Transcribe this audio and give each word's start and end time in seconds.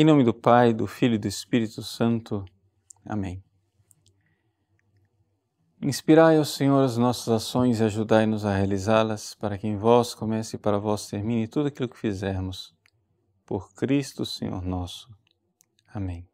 Em 0.00 0.04
nome 0.04 0.22
do 0.22 0.32
Pai, 0.32 0.72
do 0.72 0.86
Filho 0.86 1.16
e 1.16 1.18
do 1.18 1.26
Espírito 1.26 1.82
Santo. 1.82 2.44
Amém. 3.04 3.42
Inspirai, 5.82 6.38
ó 6.38 6.44
Senhor, 6.44 6.84
as 6.84 6.96
nossas 6.96 7.26
ações 7.26 7.80
e 7.80 7.82
ajudai-nos 7.82 8.44
a 8.44 8.54
realizá-las, 8.54 9.34
para 9.34 9.58
que 9.58 9.66
em 9.66 9.76
vós 9.76 10.14
comece 10.14 10.54
e 10.54 10.58
para 10.58 10.78
vós 10.78 11.08
termine 11.08 11.48
tudo 11.48 11.66
aquilo 11.66 11.88
que 11.88 11.98
fizermos. 11.98 12.72
Por 13.44 13.74
Cristo, 13.74 14.24
Senhor 14.24 14.62
nosso. 14.62 15.12
Amém. 15.92 16.28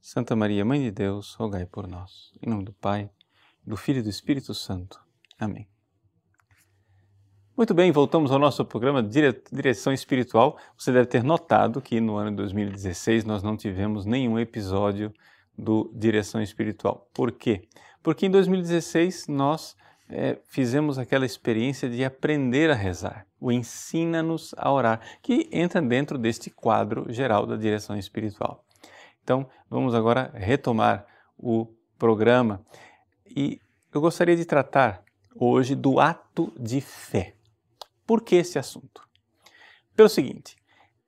Santa 0.00 0.34
Maria, 0.34 0.64
Mãe 0.64 0.82
de 0.82 0.90
Deus, 0.90 1.34
rogai 1.34 1.66
por 1.66 1.86
nós. 1.86 2.32
Em 2.42 2.50
nome 2.50 2.64
do 2.64 2.72
Pai, 2.72 3.08
do 3.64 3.76
Filho 3.76 4.00
e 4.00 4.02
do 4.02 4.10
Espírito 4.10 4.52
Santo. 4.54 5.00
Amém. 5.38 5.68
Muito 7.56 7.72
bem, 7.72 7.92
voltamos 7.92 8.32
ao 8.32 8.38
nosso 8.40 8.64
programa 8.64 9.00
de 9.00 9.32
Direção 9.52 9.92
Espiritual. 9.92 10.58
Você 10.76 10.90
deve 10.90 11.06
ter 11.06 11.22
notado 11.22 11.80
que 11.80 12.00
no 12.00 12.16
ano 12.16 12.30
de 12.30 12.36
2016 12.38 13.24
nós 13.24 13.44
não 13.44 13.56
tivemos 13.56 14.04
nenhum 14.04 14.40
episódio 14.40 15.14
do 15.56 15.88
Direção 15.94 16.42
Espiritual. 16.42 17.08
Por 17.14 17.30
quê? 17.30 17.68
Porque 18.02 18.26
em 18.26 18.30
2016 18.30 19.28
nós 19.28 19.76
é, 20.08 20.36
fizemos 20.48 20.98
aquela 20.98 21.24
experiência 21.24 21.88
de 21.88 22.04
aprender 22.04 22.72
a 22.72 22.74
rezar, 22.74 23.24
o 23.40 23.52
Ensina-nos 23.52 24.52
a 24.58 24.72
Orar, 24.72 25.00
que 25.22 25.48
entra 25.52 25.80
dentro 25.80 26.18
deste 26.18 26.50
quadro 26.50 27.06
geral 27.12 27.46
da 27.46 27.54
Direção 27.54 27.96
Espiritual. 27.96 28.64
Então, 29.22 29.48
vamos 29.70 29.94
agora 29.94 30.32
retomar 30.34 31.06
o 31.38 31.68
programa 32.00 32.60
e 33.24 33.60
eu 33.92 34.00
gostaria 34.00 34.34
de 34.34 34.44
tratar 34.44 35.04
hoje 35.36 35.76
do 35.76 36.00
ato 36.00 36.52
de 36.58 36.80
fé. 36.80 37.33
Por 38.06 38.22
que 38.22 38.36
esse 38.36 38.58
assunto? 38.58 39.06
Pelo 39.94 40.08
seguinte, 40.08 40.56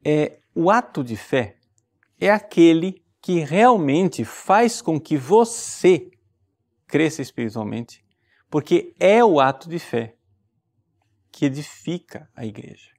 é, 0.04 0.38
o 0.54 0.70
ato 0.70 1.02
de 1.02 1.16
fé 1.16 1.56
é 2.18 2.30
aquele 2.30 3.04
que 3.20 3.40
realmente 3.40 4.24
faz 4.24 4.80
com 4.80 5.00
que 5.00 5.16
você 5.16 6.10
cresça 6.86 7.20
espiritualmente, 7.20 8.04
porque 8.48 8.94
é 8.98 9.24
o 9.24 9.40
ato 9.40 9.68
de 9.68 9.78
fé 9.78 10.16
que 11.32 11.46
edifica 11.46 12.30
a 12.34 12.46
igreja. 12.46 12.90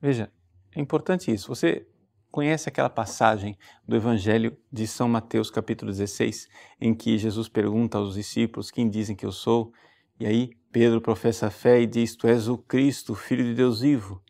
Veja, 0.00 0.32
é 0.74 0.80
importante 0.80 1.32
isso. 1.32 1.48
Você 1.48 1.86
conhece 2.30 2.68
aquela 2.68 2.88
passagem 2.88 3.58
do 3.86 3.96
Evangelho 3.96 4.56
de 4.72 4.86
São 4.86 5.08
Mateus, 5.08 5.50
capítulo 5.50 5.90
16, 5.90 6.48
em 6.80 6.94
que 6.94 7.18
Jesus 7.18 7.48
pergunta 7.48 7.98
aos 7.98 8.14
discípulos: 8.14 8.70
Quem 8.70 8.88
dizem 8.88 9.16
que 9.16 9.26
eu 9.26 9.32
sou? 9.32 9.72
E 10.20 10.26
aí 10.26 10.50
Pedro 10.70 11.00
professa 11.00 11.46
a 11.46 11.50
fé 11.50 11.80
e 11.80 11.86
diz: 11.86 12.14
Tu 12.14 12.26
és 12.26 12.48
o 12.48 12.58
Cristo, 12.58 13.14
Filho 13.14 13.44
de 13.44 13.54
Deus 13.54 13.80
vivo. 13.80 14.22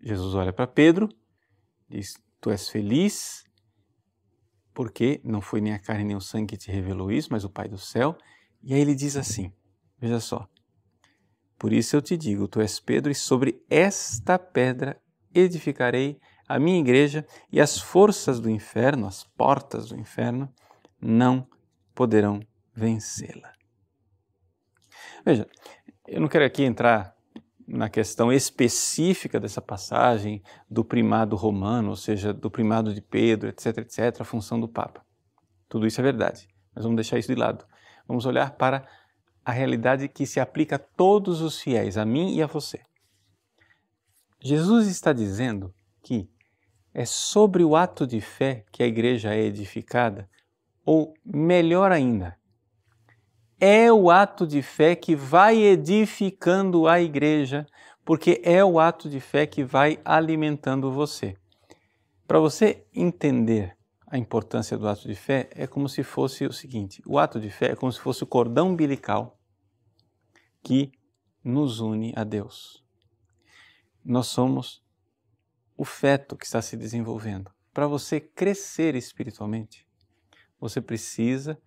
Jesus 0.00 0.34
olha 0.34 0.52
para 0.52 0.66
Pedro, 0.66 1.08
diz: 1.88 2.14
Tu 2.40 2.50
és 2.50 2.68
feliz, 2.68 3.44
porque 4.72 5.20
não 5.24 5.40
foi 5.40 5.60
nem 5.60 5.72
a 5.72 5.78
carne 5.78 6.04
nem 6.04 6.16
o 6.16 6.20
sangue 6.20 6.56
que 6.56 6.56
te 6.56 6.70
revelou 6.70 7.10
isso, 7.10 7.28
mas 7.30 7.44
o 7.44 7.50
Pai 7.50 7.68
do 7.68 7.78
céu. 7.78 8.16
E 8.62 8.74
aí 8.74 8.80
ele 8.80 8.94
diz 8.94 9.16
assim: 9.16 9.52
Veja 9.98 10.20
só. 10.20 10.48
Por 11.58 11.72
isso 11.72 11.96
eu 11.96 12.02
te 12.02 12.16
digo: 12.16 12.46
Tu 12.46 12.60
és 12.60 12.78
Pedro, 12.78 13.10
e 13.10 13.14
sobre 13.14 13.64
esta 13.68 14.38
pedra 14.38 15.00
edificarei 15.34 16.20
a 16.48 16.60
minha 16.60 16.78
igreja, 16.78 17.26
e 17.50 17.60
as 17.60 17.80
forças 17.80 18.38
do 18.38 18.48
inferno, 18.48 19.06
as 19.06 19.24
portas 19.24 19.88
do 19.88 19.98
inferno, 19.98 20.48
não 21.00 21.48
poderão 21.94 22.40
vencê-la. 22.72 23.55
Veja, 25.26 25.44
eu 26.06 26.20
não 26.20 26.28
quero 26.28 26.44
aqui 26.44 26.62
entrar 26.62 27.12
na 27.66 27.88
questão 27.88 28.32
específica 28.32 29.40
dessa 29.40 29.60
passagem 29.60 30.40
do 30.70 30.84
primado 30.84 31.34
romano, 31.34 31.90
ou 31.90 31.96
seja, 31.96 32.32
do 32.32 32.48
primado 32.48 32.94
de 32.94 33.00
Pedro, 33.00 33.48
etc, 33.48 33.78
etc, 33.78 34.20
a 34.20 34.24
função 34.24 34.60
do 34.60 34.68
Papa. 34.68 35.04
Tudo 35.68 35.84
isso 35.84 36.00
é 36.00 36.04
verdade, 36.04 36.46
mas 36.72 36.84
vamos 36.84 36.94
deixar 36.94 37.18
isso 37.18 37.26
de 37.26 37.34
lado. 37.34 37.66
Vamos 38.06 38.24
olhar 38.24 38.52
para 38.52 38.86
a 39.44 39.50
realidade 39.50 40.06
que 40.06 40.24
se 40.24 40.38
aplica 40.38 40.76
a 40.76 40.78
todos 40.78 41.40
os 41.40 41.60
fiéis, 41.60 41.98
a 41.98 42.04
mim 42.04 42.36
e 42.36 42.40
a 42.40 42.46
você. 42.46 42.80
Jesus 44.40 44.86
está 44.86 45.12
dizendo 45.12 45.74
que 46.04 46.30
é 46.94 47.04
sobre 47.04 47.64
o 47.64 47.74
ato 47.74 48.06
de 48.06 48.20
fé 48.20 48.64
que 48.70 48.80
a 48.80 48.86
igreja 48.86 49.34
é 49.34 49.40
edificada, 49.40 50.30
ou 50.84 51.14
melhor 51.24 51.90
ainda, 51.90 52.38
é 53.60 53.92
o 53.92 54.10
ato 54.10 54.46
de 54.46 54.62
fé 54.62 54.94
que 54.94 55.16
vai 55.16 55.58
edificando 55.58 56.86
a 56.86 57.00
igreja, 57.00 57.66
porque 58.04 58.40
é 58.44 58.64
o 58.64 58.78
ato 58.78 59.08
de 59.08 59.20
fé 59.20 59.46
que 59.46 59.64
vai 59.64 59.98
alimentando 60.04 60.92
você. 60.92 61.36
Para 62.26 62.38
você 62.38 62.84
entender 62.94 63.76
a 64.06 64.18
importância 64.18 64.76
do 64.76 64.86
ato 64.86 65.08
de 65.08 65.14
fé, 65.14 65.48
é 65.52 65.66
como 65.66 65.88
se 65.88 66.02
fosse 66.02 66.44
o 66.44 66.52
seguinte: 66.52 67.02
o 67.06 67.18
ato 67.18 67.40
de 67.40 67.50
fé 67.50 67.72
é 67.72 67.76
como 67.76 67.90
se 67.90 68.00
fosse 68.00 68.22
o 68.22 68.26
cordão 68.26 68.70
umbilical 68.70 69.38
que 70.62 70.92
nos 71.42 71.80
une 71.80 72.12
a 72.16 72.24
Deus. 72.24 72.84
Nós 74.04 74.26
somos 74.28 74.84
o 75.76 75.84
feto 75.84 76.36
que 76.36 76.44
está 76.44 76.60
se 76.62 76.76
desenvolvendo. 76.76 77.50
Para 77.72 77.86
você 77.86 78.20
crescer 78.20 78.94
espiritualmente, 78.94 79.86
você 80.58 80.80
precisa 80.80 81.60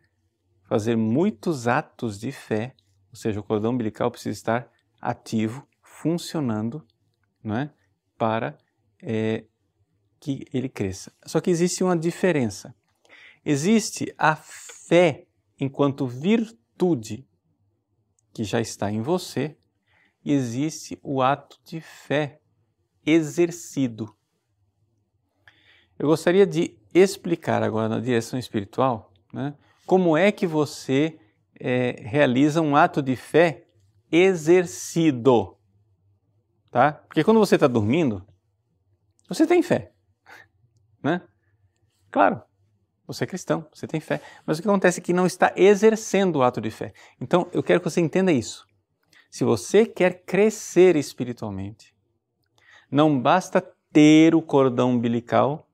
fazer 0.69 0.95
muitos 0.95 1.67
atos 1.67 2.19
de 2.19 2.31
fé, 2.31 2.75
ou 3.09 3.15
seja, 3.15 3.39
o 3.39 3.43
cordão 3.43 3.71
umbilical 3.71 4.11
precisa 4.11 4.37
estar 4.37 4.71
ativo, 5.01 5.67
funcionando, 5.81 6.85
não 7.43 7.57
é? 7.57 7.73
para 8.15 8.55
é, 9.01 9.45
que 10.19 10.45
ele 10.53 10.69
cresça. 10.69 11.11
Só 11.25 11.41
que 11.41 11.49
existe 11.49 11.83
uma 11.83 11.97
diferença. 11.97 12.75
Existe 13.43 14.13
a 14.15 14.35
fé 14.35 15.25
enquanto 15.59 16.05
virtude 16.05 17.27
que 18.31 18.43
já 18.43 18.61
está 18.61 18.91
em 18.91 19.01
você, 19.01 19.57
e 20.23 20.31
existe 20.31 20.99
o 21.01 21.19
ato 21.19 21.59
de 21.65 21.81
fé 21.81 22.39
exercido. 23.03 24.15
Eu 25.97 26.07
gostaria 26.07 26.45
de 26.45 26.77
explicar 26.93 27.63
agora 27.63 27.89
na 27.89 27.99
direção 27.99 28.37
espiritual 28.37 29.11
né, 29.33 29.55
como 29.89 30.15
é 30.15 30.31
que 30.31 30.45
você 30.45 31.19
é, 31.59 31.95
realiza 32.05 32.61
um 32.61 32.75
ato 32.75 33.01
de 33.01 33.15
fé 33.15 33.65
exercido. 34.11 35.57
Tá? 36.69 36.91
Porque 36.91 37.23
quando 37.23 37.39
você 37.39 37.55
está 37.55 37.65
dormindo, 37.65 38.23
você 39.27 39.47
tem 39.47 39.63
fé. 39.63 39.91
Né? 41.01 41.21
Claro, 42.11 42.41
você 43.07 43.23
é 43.23 43.27
cristão, 43.27 43.65
você 43.73 43.87
tem 43.87 43.99
fé. 43.99 44.21
Mas 44.45 44.59
o 44.59 44.61
que 44.61 44.67
acontece 44.67 44.99
é 44.99 45.03
que 45.03 45.13
não 45.13 45.25
está 45.25 45.53
exercendo 45.55 46.35
o 46.35 46.43
ato 46.43 46.61
de 46.61 46.69
fé. 46.69 46.93
Então, 47.19 47.47
eu 47.51 47.63
quero 47.63 47.79
que 47.79 47.89
você 47.89 47.99
entenda 47.99 48.31
isso. 48.31 48.67
Se 49.31 49.43
você 49.43 49.87
quer 49.87 50.23
crescer 50.23 50.95
espiritualmente, 50.97 51.95
não 52.91 53.19
basta 53.19 53.59
ter 53.91 54.35
o 54.35 54.41
cordão 54.41 54.91
umbilical 54.91 55.67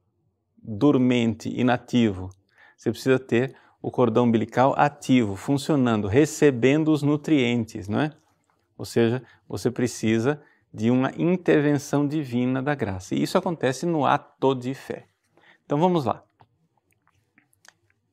dormente, 0.57 1.49
inativo. 1.49 2.29
Você 2.77 2.91
precisa 2.91 3.19
ter 3.19 3.57
o 3.85 3.91
cordão 3.91 4.23
umbilical 4.23 4.73
ativo, 4.75 5.35
funcionando, 5.35 6.07
recebendo 6.07 6.91
os 6.91 7.03
nutrientes, 7.03 7.87
não 7.87 8.01
é? 8.01 8.17
Ou 8.75 8.83
seja, 8.83 9.21
você 9.47 9.69
precisa 9.69 10.41
de 10.73 10.89
uma 10.89 11.11
intervenção 11.15 12.07
divina 12.07 12.63
da 12.63 12.73
graça. 12.73 13.13
E 13.13 13.21
isso 13.21 13.37
acontece 13.37 13.85
no 13.85 14.03
ato 14.03 14.55
de 14.55 14.73
fé. 14.73 15.07
Então 15.63 15.79
vamos 15.79 16.03
lá. 16.03 16.25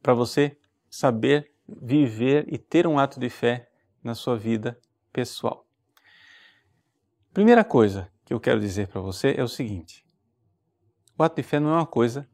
Para 0.03 0.13
você 0.13 0.59
saber 0.91 1.51
viver 1.67 2.45
e 2.53 2.59
ter 2.59 2.87
um 2.87 2.99
ato 2.99 3.19
de 3.19 3.31
fé 3.31 3.71
na 4.05 4.15
sua 4.15 4.37
vida 4.37 4.79
pessoal. 5.11 5.67
Primeira 7.33 7.65
coisa 7.65 8.13
que 8.27 8.35
eu 8.35 8.39
quero 8.39 8.61
dizer 8.61 8.89
para 8.89 9.01
você 9.01 9.35
é 9.39 9.43
o 9.43 9.49
seguinte: 9.49 10.07
o 11.17 11.23
ato 11.23 11.37
de 11.37 11.43
fé 11.43 11.59
não 11.59 11.71
é 11.71 11.77
uma 11.77 11.87
coisa 11.87 12.29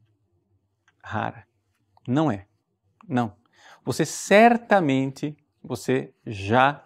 rara. 1.01 1.47
Não 2.05 2.33
é. 2.33 2.49
Não. 3.09 3.33
Você 3.85 4.05
certamente 4.05 5.37
você 5.63 6.13
já 6.27 6.85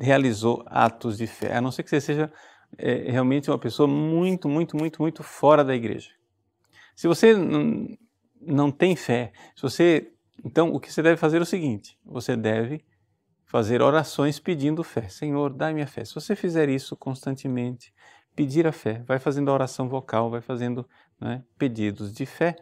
realizou 0.00 0.64
atos 0.66 1.16
de 1.16 1.26
fé, 1.26 1.56
a 1.56 1.60
não 1.60 1.70
ser 1.70 1.82
que 1.82 1.90
você 1.90 2.00
seja 2.00 2.32
é, 2.76 3.10
realmente 3.10 3.50
uma 3.50 3.58
pessoa 3.58 3.88
muito, 3.88 4.48
muito, 4.48 4.76
muito, 4.76 5.00
muito 5.00 5.22
fora 5.22 5.64
da 5.64 5.74
igreja. 5.74 6.10
Se 6.94 7.06
você 7.06 7.34
não, 8.40 8.70
tem 8.70 8.94
fé, 8.96 9.32
se 9.54 9.62
você, 9.62 10.12
então 10.44 10.72
o 10.72 10.80
que 10.80 10.92
você 10.92 11.02
deve 11.02 11.16
fazer 11.16 11.38
é 11.38 11.42
o 11.42 11.46
seguinte: 11.46 11.98
você 12.04 12.36
deve 12.36 12.84
fazer 13.44 13.80
orações 13.80 14.38
pedindo 14.38 14.84
fé. 14.84 15.08
Senhor, 15.08 15.52
dá-me 15.52 15.82
a 15.82 15.86
fé. 15.86 16.04
Se 16.04 16.14
você 16.14 16.36
fizer 16.36 16.68
isso 16.68 16.96
constantemente, 16.96 17.92
pedir 18.36 18.66
a 18.66 18.72
fé, 18.72 19.02
vai 19.06 19.18
fazendo 19.18 19.50
a 19.50 19.54
oração 19.54 19.88
vocal, 19.88 20.30
vai 20.30 20.40
fazendo 20.40 20.88
né, 21.20 21.42
pedidos 21.56 22.12
de 22.12 22.26
fé, 22.26 22.56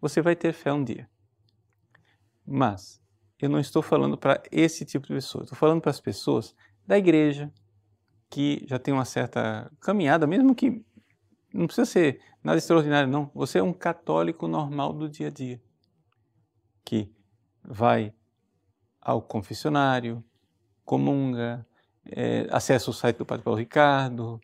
você 0.00 0.20
vai 0.20 0.34
ter 0.34 0.52
fé 0.52 0.72
um 0.72 0.82
dia. 0.82 1.08
Mas 2.50 3.00
eu 3.40 3.48
não 3.48 3.60
estou 3.60 3.80
falando 3.80 4.18
para 4.18 4.42
esse 4.50 4.84
tipo 4.84 5.06
de 5.06 5.14
pessoa, 5.14 5.44
estou 5.44 5.56
falando 5.56 5.80
para 5.80 5.90
as 5.90 6.00
pessoas 6.00 6.54
da 6.84 6.98
igreja 6.98 7.52
que 8.28 8.64
já 8.66 8.78
tem 8.78 8.92
uma 8.92 9.04
certa 9.04 9.70
caminhada, 9.80 10.26
mesmo 10.26 10.54
que 10.54 10.84
Não 11.52 11.66
precisa 11.66 11.84
ser 11.84 12.20
nada 12.42 12.58
extraordinário, 12.58 13.08
não. 13.10 13.30
Você 13.34 13.58
é 13.58 13.62
um 13.62 13.72
católico 13.72 14.48
normal 14.48 14.92
do 14.92 15.08
dia 15.08 15.28
a 15.28 15.30
dia, 15.30 15.60
que 16.84 17.12
vai 17.62 18.12
ao 19.00 19.22
confessionário, 19.22 20.22
comunga, 20.84 21.66
é, 22.04 22.46
acessa 22.50 22.90
o 22.90 22.94
site 22.94 23.18
do 23.18 23.26
Padre 23.26 23.44
Paulo 23.44 23.58
Ricardo, 23.58 24.40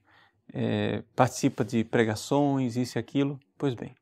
é, 0.52 1.02
participa 1.14 1.64
de 1.64 1.84
pregações, 1.84 2.76
isso 2.76 2.98
e 2.98 3.00
aquilo. 3.00 3.38
Pois 3.58 3.74
bem, 3.74 3.94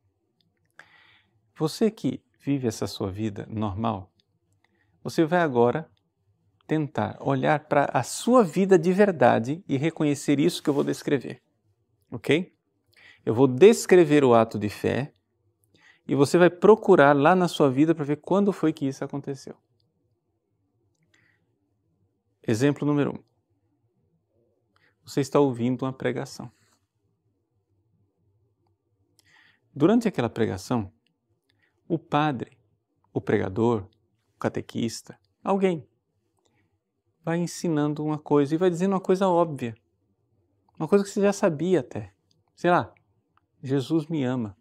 você 1.57 1.91
que 1.91 2.23
vive 2.45 2.69
essa 2.69 2.87
sua 2.87 3.11
vida 3.11 3.47
normal, 3.49 4.13
você 5.03 5.25
vai 5.25 5.41
agora 5.41 5.91
tentar 6.67 7.17
olhar 7.21 7.59
para 7.61 7.87
a 7.93 8.03
sua 8.03 8.45
vida 8.45 8.79
de 8.79 8.93
verdade 8.93 9.65
e 9.67 9.77
reconhecer 9.77 10.39
isso 10.39 10.63
que 10.63 10.69
eu 10.69 10.75
vou 10.75 10.85
descrever. 10.85 11.43
Ok? 12.11 12.55
Eu 13.25 13.35
vou 13.35 13.49
descrever 13.49 14.25
o 14.25 14.35
ato 14.35 14.59
de 14.59 14.69
fé 14.69 15.13
e 16.07 16.15
você 16.15 16.37
vai 16.37 16.51
procurar 16.51 17.17
lá 17.17 17.35
na 17.35 17.49
sua 17.49 17.71
vida 17.71 17.95
para 17.95 18.05
ver 18.05 18.17
quando 18.17 18.53
foi 18.53 18.73
que 18.73 18.87
isso 18.87 19.03
aconteceu. 19.03 19.57
Exemplo 22.47 22.87
número 22.87 23.13
um. 23.13 23.25
Você 25.03 25.21
está 25.21 25.41
ouvindo 25.41 25.83
uma 25.83 25.93
pregação. 25.93 26.51
Durante 29.75 30.07
aquela 30.07 30.31
pregação, 30.31 30.93
o 31.89 31.99
padre, 31.99 32.59
o 33.13 33.21
pregador, 33.21 33.89
o 34.35 34.39
catequista, 34.39 35.19
alguém 35.43 35.87
vai 37.25 37.39
ensinando 37.39 38.05
uma 38.05 38.19
coisa 38.19 38.55
e 38.55 38.59
vai 38.59 38.69
dizendo 38.69 38.93
uma 38.93 39.01
coisa 39.01 39.29
óbvia. 39.29 39.75
Uma 40.79 40.89
coisa 40.89 41.05
que 41.05 41.11
você 41.11 41.21
já 41.21 41.33
sabia 41.33 41.81
até. 41.81 42.13
Sei 42.55 42.71
lá, 42.71 42.93
Jesus 43.63 44.07
me 44.07 44.25
ama. 44.25 44.57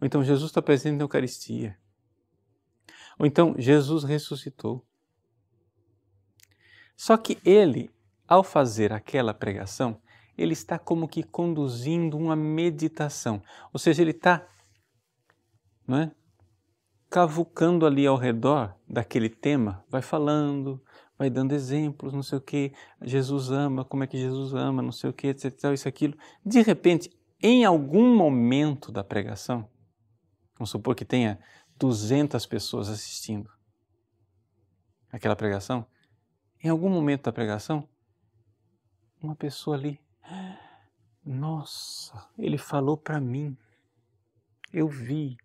Ou 0.00 0.06
então 0.06 0.22
Jesus 0.22 0.50
está 0.50 0.62
presente 0.62 0.96
na 0.96 1.04
Eucaristia. 1.04 1.76
Ou 3.18 3.26
então 3.26 3.54
Jesus 3.58 4.04
ressuscitou. 4.04 4.84
Só 6.96 7.16
que 7.16 7.38
ele, 7.44 7.90
ao 8.28 8.44
fazer 8.44 8.92
aquela 8.92 9.34
pregação, 9.34 10.00
ele 10.38 10.52
está 10.52 10.78
como 10.78 11.08
que 11.08 11.22
conduzindo 11.22 12.16
uma 12.16 12.36
meditação. 12.36 13.42
Ou 13.72 13.78
seja, 13.78 14.02
ele 14.02 14.12
está 14.12 14.46
não 15.86 15.98
é? 15.98 16.12
cavucando 17.14 17.86
ali 17.86 18.08
ao 18.08 18.16
redor 18.16 18.74
daquele 18.88 19.28
tema, 19.28 19.84
vai 19.88 20.02
falando, 20.02 20.82
vai 21.16 21.30
dando 21.30 21.52
exemplos, 21.52 22.12
não 22.12 22.24
sei 22.24 22.38
o 22.38 22.40
que, 22.40 22.72
Jesus 23.02 23.52
ama, 23.52 23.84
como 23.84 24.02
é 24.02 24.06
que 24.08 24.18
Jesus 24.18 24.52
ama, 24.52 24.82
não 24.82 24.90
sei 24.90 25.10
o 25.10 25.12
que, 25.12 25.28
etc, 25.28 25.52
isso, 25.72 25.86
aquilo. 25.86 26.18
De 26.44 26.60
repente, 26.60 27.08
em 27.40 27.64
algum 27.64 28.16
momento 28.16 28.90
da 28.90 29.04
pregação, 29.04 29.70
vamos 30.58 30.70
supor 30.70 30.96
que 30.96 31.04
tenha 31.04 31.38
200 31.78 32.44
pessoas 32.46 32.88
assistindo 32.88 33.48
aquela 35.12 35.36
pregação, 35.36 35.86
em 36.64 36.68
algum 36.68 36.88
momento 36.88 37.26
da 37.26 37.32
pregação, 37.32 37.88
uma 39.22 39.36
pessoa 39.36 39.76
ali, 39.76 40.00
nossa, 41.24 42.28
ele 42.36 42.58
falou 42.58 42.96
para 42.96 43.20
mim, 43.20 43.56
eu 44.72 44.88
vi, 44.88 45.36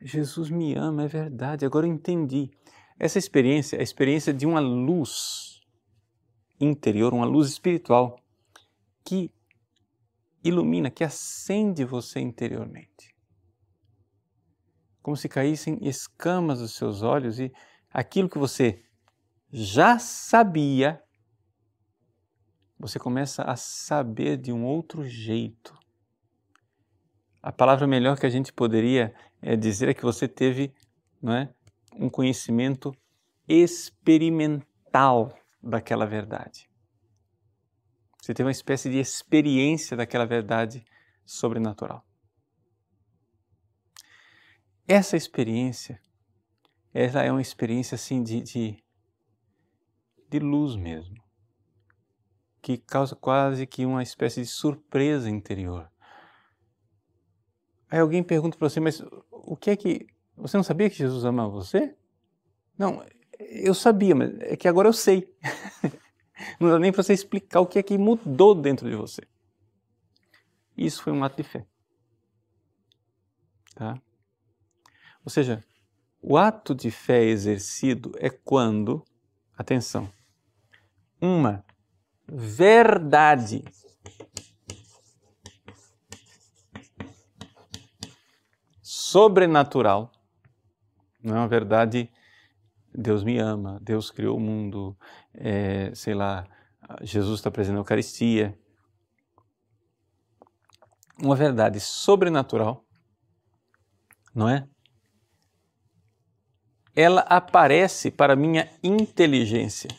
Jesus 0.00 0.50
me 0.50 0.74
ama, 0.74 1.04
é 1.04 1.08
verdade, 1.08 1.64
agora 1.64 1.86
eu 1.86 1.92
entendi. 1.92 2.50
Essa 2.98 3.18
experiência 3.18 3.76
é 3.76 3.80
a 3.80 3.82
experiência 3.82 4.32
de 4.32 4.46
uma 4.46 4.60
luz 4.60 5.60
interior, 6.60 7.12
uma 7.12 7.26
luz 7.26 7.48
espiritual 7.48 8.18
que 9.04 9.30
ilumina, 10.42 10.90
que 10.90 11.04
acende 11.04 11.84
você 11.84 12.20
interiormente. 12.20 13.14
Como 15.02 15.16
se 15.16 15.28
caíssem 15.28 15.78
escamas 15.82 16.60
dos 16.60 16.74
seus 16.74 17.02
olhos 17.02 17.38
e 17.38 17.52
aquilo 17.90 18.28
que 18.28 18.38
você 18.38 18.82
já 19.52 19.98
sabia, 19.98 21.02
você 22.78 22.98
começa 22.98 23.42
a 23.42 23.56
saber 23.56 24.36
de 24.36 24.52
um 24.52 24.64
outro 24.64 25.04
jeito. 25.04 25.78
A 27.42 27.52
palavra 27.52 27.86
melhor 27.86 28.18
que 28.18 28.26
a 28.26 28.30
gente 28.30 28.52
poderia 28.52 29.14
é 29.46 29.54
dizer 29.54 29.88
é 29.88 29.94
que 29.94 30.02
você 30.02 30.26
teve 30.26 30.74
não 31.22 31.32
é, 31.32 31.54
um 31.94 32.10
conhecimento 32.10 32.92
experimental 33.46 35.32
daquela 35.62 36.04
verdade. 36.04 36.68
Você 38.20 38.34
teve 38.34 38.48
uma 38.48 38.52
espécie 38.52 38.90
de 38.90 38.98
experiência 38.98 39.96
daquela 39.96 40.26
verdade 40.26 40.84
sobrenatural. 41.24 42.04
Essa 44.88 45.16
experiência, 45.16 46.00
ela 46.92 47.22
é 47.22 47.30
uma 47.30 47.40
experiência 47.40 47.94
assim 47.94 48.24
de, 48.24 48.40
de, 48.40 48.84
de 50.28 50.38
luz 50.40 50.74
mesmo, 50.74 51.22
que 52.60 52.76
causa 52.76 53.14
quase 53.14 53.64
que 53.64 53.86
uma 53.86 54.02
espécie 54.02 54.40
de 54.40 54.48
surpresa 54.48 55.30
interior. 55.30 55.88
Aí 57.90 58.00
alguém 58.00 58.22
pergunta 58.22 58.56
para 58.56 58.68
você, 58.68 58.80
mas 58.80 59.02
o 59.30 59.56
que 59.56 59.70
é 59.70 59.76
que. 59.76 60.06
Você 60.36 60.56
não 60.56 60.64
sabia 60.64 60.90
que 60.90 60.96
Jesus 60.96 61.24
ama 61.24 61.48
você? 61.48 61.94
Não, 62.76 63.04
eu 63.38 63.74
sabia, 63.74 64.14
mas 64.14 64.38
é 64.40 64.56
que 64.56 64.68
agora 64.68 64.88
eu 64.88 64.92
sei. 64.92 65.32
não 66.60 66.68
dá 66.70 66.78
nem 66.78 66.92
para 66.92 67.02
você 67.02 67.12
explicar 67.12 67.60
o 67.60 67.66
que 67.66 67.78
é 67.78 67.82
que 67.82 67.96
mudou 67.96 68.54
dentro 68.54 68.88
de 68.88 68.96
você. 68.96 69.22
Isso 70.76 71.02
foi 71.02 71.12
um 71.12 71.24
ato 71.24 71.42
de 71.42 71.48
fé. 71.48 71.66
Tá? 73.74 74.00
Ou 75.24 75.30
seja, 75.30 75.64
o 76.20 76.36
ato 76.36 76.74
de 76.74 76.90
fé 76.90 77.22
exercido 77.24 78.12
é 78.18 78.28
quando, 78.28 79.04
atenção, 79.56 80.10
uma 81.20 81.64
verdade 82.26 83.64
sobrenatural, 88.86 90.12
não 91.20 91.34
é 91.34 91.38
uma 91.40 91.48
verdade, 91.48 92.08
Deus 92.94 93.24
me 93.24 93.36
ama, 93.36 93.80
Deus 93.82 94.12
criou 94.12 94.36
o 94.36 94.40
mundo, 94.40 94.96
é, 95.34 95.92
sei 95.92 96.14
lá, 96.14 96.46
Jesus 97.00 97.40
está 97.40 97.50
presente 97.50 97.74
na 97.74 97.80
Eucaristia. 97.80 98.56
Uma 101.20 101.34
verdade 101.34 101.80
sobrenatural, 101.80 102.86
não 104.32 104.48
é? 104.48 104.68
Ela 106.94 107.22
aparece 107.22 108.12
para 108.12 108.36
minha 108.36 108.70
inteligência. 108.84 109.90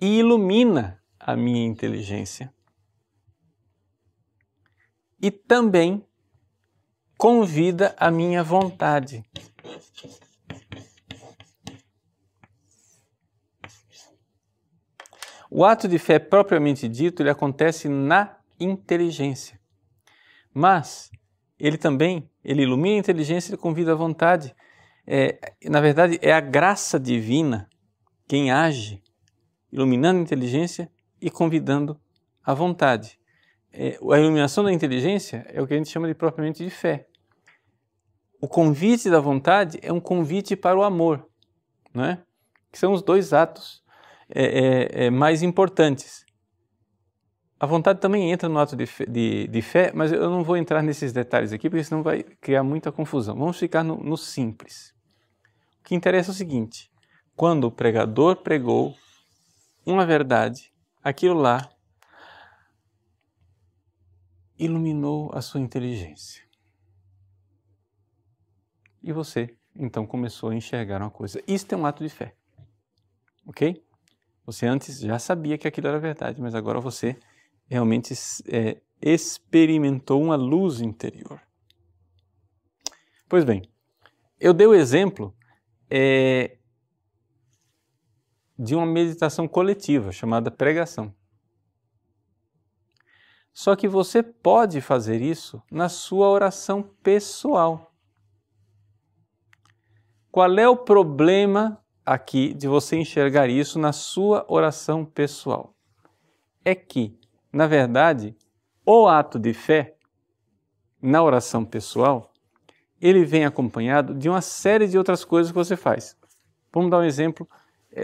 E 0.00 0.20
ilumina 0.20 0.97
a 1.28 1.36
minha 1.36 1.66
inteligência. 1.66 2.50
E 5.20 5.30
também 5.30 6.02
convida 7.18 7.94
a 7.98 8.10
minha 8.10 8.42
vontade. 8.42 9.22
O 15.50 15.66
ato 15.66 15.86
de 15.86 15.98
fé 15.98 16.18
propriamente 16.18 16.88
dito, 16.88 17.22
ele 17.22 17.28
acontece 17.28 17.90
na 17.90 18.38
inteligência. 18.58 19.60
Mas 20.54 21.10
ele 21.58 21.76
também, 21.76 22.30
ele 22.42 22.62
ilumina 22.62 22.96
a 22.96 23.00
inteligência 23.00 23.52
e 23.52 23.58
convida 23.58 23.92
a 23.92 23.96
vontade. 23.96 24.56
É, 25.06 25.38
na 25.66 25.82
verdade, 25.82 26.18
é 26.22 26.32
a 26.32 26.40
graça 26.40 26.98
divina 26.98 27.68
quem 28.26 28.50
age, 28.50 29.02
iluminando 29.70 30.20
a 30.20 30.22
inteligência 30.22 30.90
e 31.20 31.30
convidando 31.30 32.00
à 32.44 32.54
vontade. 32.54 33.18
É, 33.72 33.98
a 34.10 34.18
iluminação 34.18 34.64
da 34.64 34.72
inteligência 34.72 35.46
é 35.48 35.60
o 35.60 35.66
que 35.66 35.74
a 35.74 35.76
gente 35.76 35.90
chama 35.90 36.08
de 36.08 36.14
propriamente 36.14 36.64
de 36.64 36.70
fé. 36.70 37.06
O 38.40 38.48
convite 38.48 39.10
da 39.10 39.20
vontade 39.20 39.78
é 39.82 39.92
um 39.92 40.00
convite 40.00 40.56
para 40.56 40.78
o 40.78 40.82
amor, 40.82 41.28
não 41.92 42.04
é? 42.04 42.22
que 42.70 42.78
são 42.78 42.92
os 42.92 43.02
dois 43.02 43.32
atos 43.32 43.82
é, 44.28 44.44
é, 44.44 45.06
é, 45.06 45.10
mais 45.10 45.42
importantes. 45.42 46.24
A 47.58 47.66
vontade 47.66 48.00
também 48.00 48.30
entra 48.30 48.48
no 48.48 48.58
ato 48.58 48.76
de 48.76 48.86
fé, 48.86 49.04
de, 49.06 49.48
de 49.48 49.62
fé, 49.62 49.90
mas 49.92 50.12
eu 50.12 50.30
não 50.30 50.44
vou 50.44 50.56
entrar 50.56 50.82
nesses 50.82 51.12
detalhes 51.12 51.52
aqui, 51.52 51.68
porque 51.68 51.82
senão 51.82 52.02
vai 52.02 52.22
criar 52.22 52.62
muita 52.62 52.92
confusão. 52.92 53.36
Vamos 53.36 53.58
ficar 53.58 53.82
no, 53.82 53.96
no 53.96 54.16
simples. 54.16 54.94
O 55.80 55.84
que 55.84 55.94
interessa 55.94 56.30
é 56.30 56.32
o 56.32 56.36
seguinte: 56.36 56.88
quando 57.34 57.64
o 57.64 57.72
pregador 57.72 58.36
pregou 58.36 58.94
uma 59.84 60.06
verdade, 60.06 60.70
aquilo 61.02 61.34
lá 61.40 61.70
iluminou 64.58 65.30
a 65.32 65.40
sua 65.40 65.60
inteligência. 65.60 66.42
E 69.02 69.12
você, 69.12 69.56
então, 69.74 70.06
começou 70.06 70.50
a 70.50 70.54
enxergar 70.54 71.00
uma 71.00 71.10
coisa. 71.10 71.42
Isso 71.46 71.66
é 71.70 71.76
um 71.76 71.86
ato 71.86 72.02
de 72.02 72.10
fé. 72.10 72.34
ok? 73.46 73.82
Você 74.44 74.66
antes 74.66 74.98
já 75.00 75.18
sabia 75.18 75.56
que 75.56 75.68
aquilo 75.68 75.88
era 75.88 75.98
verdade, 75.98 76.40
mas 76.40 76.54
agora 76.54 76.80
você 76.80 77.16
realmente 77.68 78.14
é, 78.46 78.80
experimentou 79.00 80.22
uma 80.22 80.36
luz 80.36 80.80
interior. 80.80 81.40
Pois 83.28 83.44
bem, 83.44 83.62
eu 84.40 84.54
dei 84.54 84.66
o 84.66 84.74
exemplo 84.74 85.34
é, 85.90 86.57
de 88.58 88.74
uma 88.74 88.86
meditação 88.86 89.46
coletiva 89.46 90.10
chamada 90.10 90.50
pregação. 90.50 91.14
Só 93.52 93.76
que 93.76 93.88
você 93.88 94.22
pode 94.22 94.80
fazer 94.80 95.20
isso 95.20 95.62
na 95.70 95.88
sua 95.88 96.28
oração 96.28 96.82
pessoal. 97.02 97.92
Qual 100.30 100.58
é 100.58 100.68
o 100.68 100.76
problema 100.76 101.82
aqui 102.04 102.54
de 102.54 102.68
você 102.68 102.96
enxergar 102.96 103.48
isso 103.48 103.78
na 103.78 103.92
sua 103.92 104.44
oração 104.48 105.04
pessoal? 105.04 105.74
É 106.64 106.74
que, 106.74 107.18
na 107.52 107.66
verdade, 107.66 108.36
o 108.84 109.08
ato 109.08 109.38
de 109.38 109.52
fé 109.52 109.96
na 111.00 111.22
oração 111.22 111.64
pessoal, 111.64 112.32
ele 113.00 113.24
vem 113.24 113.44
acompanhado 113.44 114.14
de 114.14 114.28
uma 114.28 114.40
série 114.40 114.86
de 114.86 114.98
outras 114.98 115.24
coisas 115.24 115.50
que 115.50 115.58
você 115.58 115.76
faz. 115.76 116.16
Vamos 116.72 116.90
dar 116.90 116.98
um 116.98 117.04
exemplo 117.04 117.48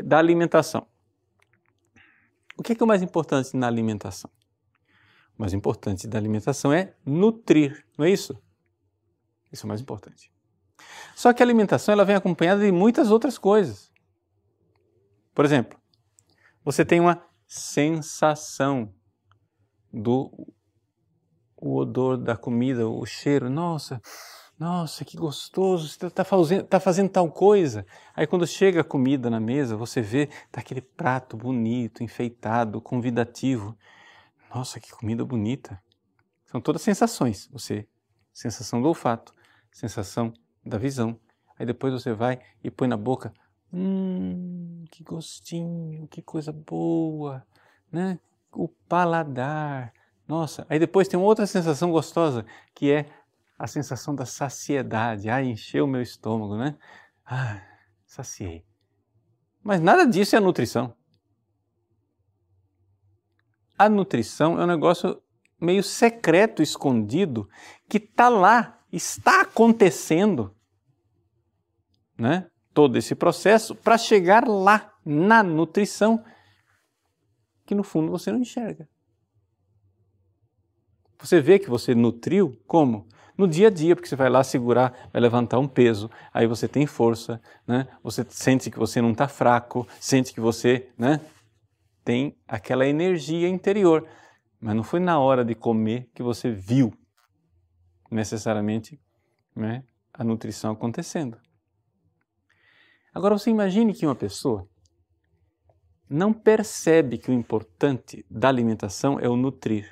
da 0.05 0.19
alimentação. 0.19 0.87
O 2.57 2.63
que 2.63 2.73
é, 2.73 2.75
que 2.75 2.83
é 2.83 2.85
o 2.85 2.89
mais 2.89 3.03
importante 3.03 3.57
na 3.57 3.67
alimentação? 3.67 4.31
O 5.37 5.43
mais 5.43 5.53
importante 5.53 6.07
da 6.07 6.17
alimentação 6.17 6.73
é 6.73 6.95
nutrir, 7.05 7.85
não 7.99 8.05
é 8.05 8.11
isso? 8.11 8.41
Isso 9.53 9.65
é 9.65 9.67
o 9.67 9.69
mais 9.69 9.81
importante. 9.81 10.33
Só 11.15 11.33
que 11.33 11.43
a 11.43 11.47
alimentação 11.47 11.93
ela 11.93 12.05
vem 12.05 12.15
acompanhada 12.15 12.65
de 12.65 12.71
muitas 12.71 13.11
outras 13.11 13.39
coisas. 13.39 13.93
Por 15.35 15.45
exemplo, 15.45 15.79
você 16.65 16.85
tem 16.85 17.01
uma 17.01 17.25
sensação 17.47 18.95
do 19.93 20.31
o 21.57 21.77
odor 21.77 22.19
da 22.19 22.37
comida, 22.37 22.87
o 22.87 23.07
cheiro. 23.07 23.49
Nossa, 23.49 24.01
nossa, 24.59 25.05
que 25.05 25.17
gostoso, 25.17 25.89
você 25.89 26.07
está 26.07 26.25
fazendo, 26.25 26.65
tá 26.65 26.79
fazendo 26.79 27.09
tal 27.09 27.31
coisa. 27.31 27.85
Aí 28.15 28.27
quando 28.27 28.47
chega 28.47 28.83
a 28.83 28.85
comida 28.85 29.29
na 29.29 29.41
mesa, 29.41 29.77
você 29.77 30.01
vê 30.01 30.29
tá 30.51 30.61
aquele 30.61 30.81
prato 30.81 31.37
bonito, 31.37 32.05
enfeitado, 32.05 32.81
convidativo. 32.81 33.77
Nossa, 34.55 34.79
que 34.79 34.93
comida 34.93 35.25
bonita. 35.25 35.83
São 36.47 36.61
todas 36.61 36.83
sensações. 36.83 37.49
Você, 37.53 37.89
sensação 38.33 38.81
do 38.81 38.87
olfato, 38.87 39.35
sensação 39.73 40.33
da 40.65 40.79
visão. 40.79 41.19
Aí 41.59 41.67
depois 41.67 41.93
você 41.93 42.13
vai 42.13 42.39
e 42.63 42.71
põe 42.71 42.87
na 42.87 42.97
boca. 42.97 43.35
Hum, 43.73 44.85
que 44.89 45.03
gostinho, 45.03 46.07
que 46.07 46.23
coisa 46.23 46.53
boa, 46.53 47.45
né? 47.91 48.21
O 48.53 48.69
paladar. 48.69 49.93
Nossa, 50.29 50.65
aí 50.71 50.79
depois 50.79 51.09
tem 51.09 51.19
outra 51.19 51.45
sensação 51.45 51.91
gostosa, 51.91 52.47
que 52.73 52.93
é 52.93 53.07
a 53.59 53.67
sensação 53.67 54.15
da 54.15 54.27
saciedade. 54.27 55.29
Ah, 55.31 55.43
encheu 55.43 55.85
o 55.85 55.89
meu 55.89 56.03
estômago, 56.03 56.57
né? 56.57 56.77
Ah, 57.25 57.63
saciei. 58.07 58.65
Mas 59.63 59.81
nada 59.81 60.07
disso 60.07 60.37
é 60.37 60.41
nutrição. 60.41 60.95
A 63.79 63.89
nutrição 63.89 64.61
é 64.61 64.65
um 64.65 64.69
negócio 64.69 65.21
meio 65.61 65.83
secreto, 65.83 66.63
escondido, 66.63 67.49
que 67.89 67.99
está 67.99 68.29
lá, 68.29 68.81
está 68.93 69.41
acontecendo, 69.41 70.55
né? 72.17 72.49
Todo 72.73 72.97
esse 72.99 73.15
processo 73.15 73.75
para 73.75 73.97
chegar 73.97 74.47
lá 74.47 74.93
na 75.05 75.43
nutrição 75.43 76.25
que 77.65 77.75
no 77.75 77.83
fundo 77.83 78.11
você 78.11 78.31
não 78.31 78.41
enxerga. 78.41 78.89
Você 81.19 81.41
vê 81.41 81.59
que 81.59 81.71
você 81.71 81.95
nutriu 81.95 82.61
como? 82.67 83.09
No 83.37 83.49
dia 83.49 83.69
a 83.69 83.71
dia, 83.71 83.95
porque 83.97 84.09
você 84.09 84.17
vai 84.17 84.31
lá 84.31 84.45
segurar, 84.45 85.09
vai 85.13 85.21
levantar 85.21 85.59
um 85.59 85.67
peso, 85.67 86.11
aí 86.33 86.47
você 86.47 86.69
tem 86.69 86.87
força, 86.87 87.41
né? 87.67 87.89
Você 88.03 88.25
sente 88.29 88.71
que 88.71 88.79
você 88.79 89.01
não 89.03 89.13
está 89.13 89.27
fraco, 89.27 89.87
sente 90.01 90.33
que 90.33 90.41
você, 90.41 90.89
né? 90.97 91.21
Tem 92.05 92.37
aquela 92.47 92.87
energia 92.87 93.49
interior, 93.49 94.07
mas 94.61 94.77
não 94.77 94.85
foi 94.85 95.01
na 95.01 95.19
hora 95.19 95.45
de 95.45 95.55
comer 95.55 96.09
que 96.15 96.23
você 96.23 96.51
viu 96.51 96.93
necessariamente, 98.11 99.01
né? 99.55 99.85
A 100.13 100.23
nutrição 100.23 100.73
acontecendo. 100.73 101.37
Agora 103.13 103.37
você 103.37 103.51
imagine 103.51 103.93
que 103.93 104.07
uma 104.07 104.15
pessoa 104.15 104.69
não 106.09 106.33
percebe 106.33 107.19
que 107.19 107.31
o 107.31 107.35
importante 107.35 108.25
da 108.31 108.49
alimentação 108.49 109.19
é 109.19 109.29
o 109.29 109.37
nutrir. 109.37 109.91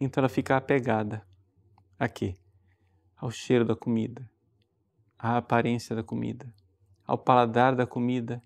Então 0.00 0.22
ela 0.22 0.28
fica 0.28 0.56
apegada 0.56 1.26
Aqui, 1.98 2.36
ao 3.16 3.30
cheiro 3.30 3.64
da 3.64 3.74
comida, 3.74 4.28
à 5.18 5.38
aparência 5.38 5.96
da 5.96 6.02
comida, 6.02 6.52
ao 7.06 7.16
paladar 7.16 7.74
da 7.74 7.86
comida, 7.86 8.42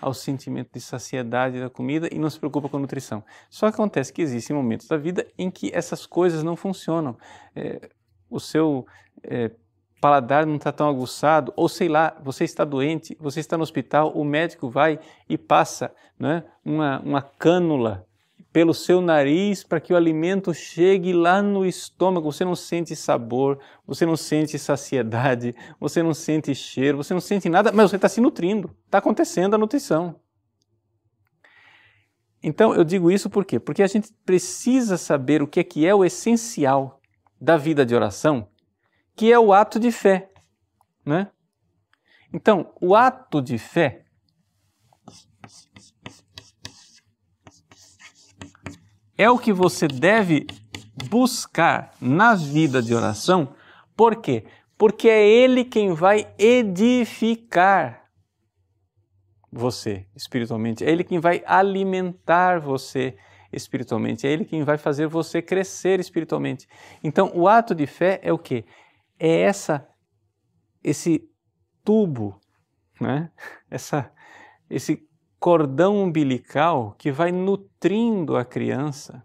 ao 0.00 0.12
sentimento 0.12 0.70
de 0.74 0.80
saciedade 0.80 1.60
da 1.60 1.70
comida. 1.70 2.08
E 2.12 2.18
não 2.18 2.28
se 2.28 2.38
preocupa 2.38 2.68
com 2.68 2.76
a 2.76 2.80
nutrição. 2.80 3.24
Só 3.48 3.66
acontece 3.66 4.12
que 4.12 4.20
existem 4.20 4.54
momentos 4.54 4.86
da 4.86 4.96
vida 4.96 5.26
em 5.38 5.50
que 5.50 5.70
essas 5.72 6.06
coisas 6.06 6.42
não 6.42 6.56
funcionam. 6.56 7.16
É, 7.54 7.90
o 8.28 8.38
seu 8.38 8.86
é, 9.22 9.50
paladar 10.00 10.44
não 10.44 10.56
está 10.56 10.72
tão 10.72 10.88
aguçado, 10.88 11.52
ou 11.56 11.68
sei 11.68 11.88
lá, 11.88 12.16
você 12.22 12.44
está 12.44 12.64
doente, 12.64 13.16
você 13.18 13.40
está 13.40 13.56
no 13.56 13.62
hospital, 13.62 14.12
o 14.12 14.24
médico 14.24 14.68
vai 14.68 14.98
e 15.28 15.38
passa 15.38 15.94
né, 16.18 16.44
uma, 16.64 17.00
uma 17.00 17.22
cânula 17.22 18.06
pelo 18.56 18.72
seu 18.72 19.02
nariz 19.02 19.62
para 19.62 19.78
que 19.78 19.92
o 19.92 19.96
alimento 19.98 20.54
chegue 20.54 21.12
lá 21.12 21.42
no 21.42 21.66
estômago. 21.66 22.32
Você 22.32 22.42
não 22.42 22.56
sente 22.56 22.96
sabor, 22.96 23.58
você 23.86 24.06
não 24.06 24.16
sente 24.16 24.58
saciedade, 24.58 25.54
você 25.78 26.02
não 26.02 26.14
sente 26.14 26.54
cheiro, 26.54 26.96
você 26.96 27.12
não 27.12 27.20
sente 27.20 27.50
nada, 27.50 27.70
mas 27.70 27.90
você 27.90 27.96
está 27.96 28.08
se 28.08 28.18
nutrindo. 28.18 28.74
Está 28.86 28.96
acontecendo 28.96 29.52
a 29.52 29.58
nutrição. 29.58 30.18
Então 32.42 32.74
eu 32.74 32.82
digo 32.82 33.10
isso 33.10 33.28
por 33.28 33.44
quê? 33.44 33.60
Porque 33.60 33.82
a 33.82 33.86
gente 33.86 34.10
precisa 34.24 34.96
saber 34.96 35.42
o 35.42 35.46
que 35.46 35.60
é 35.60 35.62
que 35.62 35.86
é 35.86 35.94
o 35.94 36.02
essencial 36.02 36.98
da 37.38 37.58
vida 37.58 37.84
de 37.84 37.94
oração, 37.94 38.48
que 39.14 39.30
é 39.30 39.38
o 39.38 39.52
ato 39.52 39.78
de 39.78 39.92
fé, 39.92 40.30
né? 41.04 41.30
Então, 42.32 42.72
o 42.80 42.94
ato 42.94 43.42
de 43.42 43.58
fé 43.58 44.05
é 49.16 49.30
o 49.30 49.38
que 49.38 49.52
você 49.52 49.88
deve 49.88 50.46
buscar 51.08 51.92
na 52.00 52.34
vida 52.34 52.82
de 52.82 52.94
oração. 52.94 53.54
Por 53.96 54.16
quê? 54.16 54.44
Porque 54.76 55.08
é 55.08 55.26
Ele 55.26 55.64
quem 55.64 55.94
vai 55.94 56.32
edificar 56.38 58.06
você 59.50 60.06
espiritualmente, 60.14 60.84
é 60.84 60.90
Ele 60.90 61.02
quem 61.02 61.18
vai 61.18 61.42
alimentar 61.46 62.60
você 62.60 63.16
espiritualmente, 63.52 64.26
é 64.26 64.30
Ele 64.30 64.44
quem 64.44 64.62
vai 64.62 64.76
fazer 64.76 65.06
você 65.06 65.40
crescer 65.40 65.98
espiritualmente. 65.98 66.68
Então, 67.02 67.32
o 67.34 67.48
ato 67.48 67.74
de 67.74 67.86
fé 67.86 68.20
é 68.22 68.32
o 68.32 68.38
quê? 68.38 68.64
É 69.18 69.40
essa, 69.40 69.88
esse 70.84 71.26
tubo, 71.82 72.38
né? 73.00 73.30
essa, 73.70 74.12
esse 74.68 75.05
cordão 75.38 76.02
umbilical 76.02 76.94
que 76.98 77.10
vai 77.12 77.30
nutrindo 77.30 78.36
a 78.36 78.44
criança, 78.44 79.24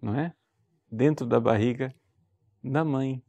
não 0.00 0.14
é? 0.14 0.34
Dentro 0.90 1.26
da 1.26 1.40
barriga 1.40 1.94
da 2.62 2.84
mãe. 2.84 3.22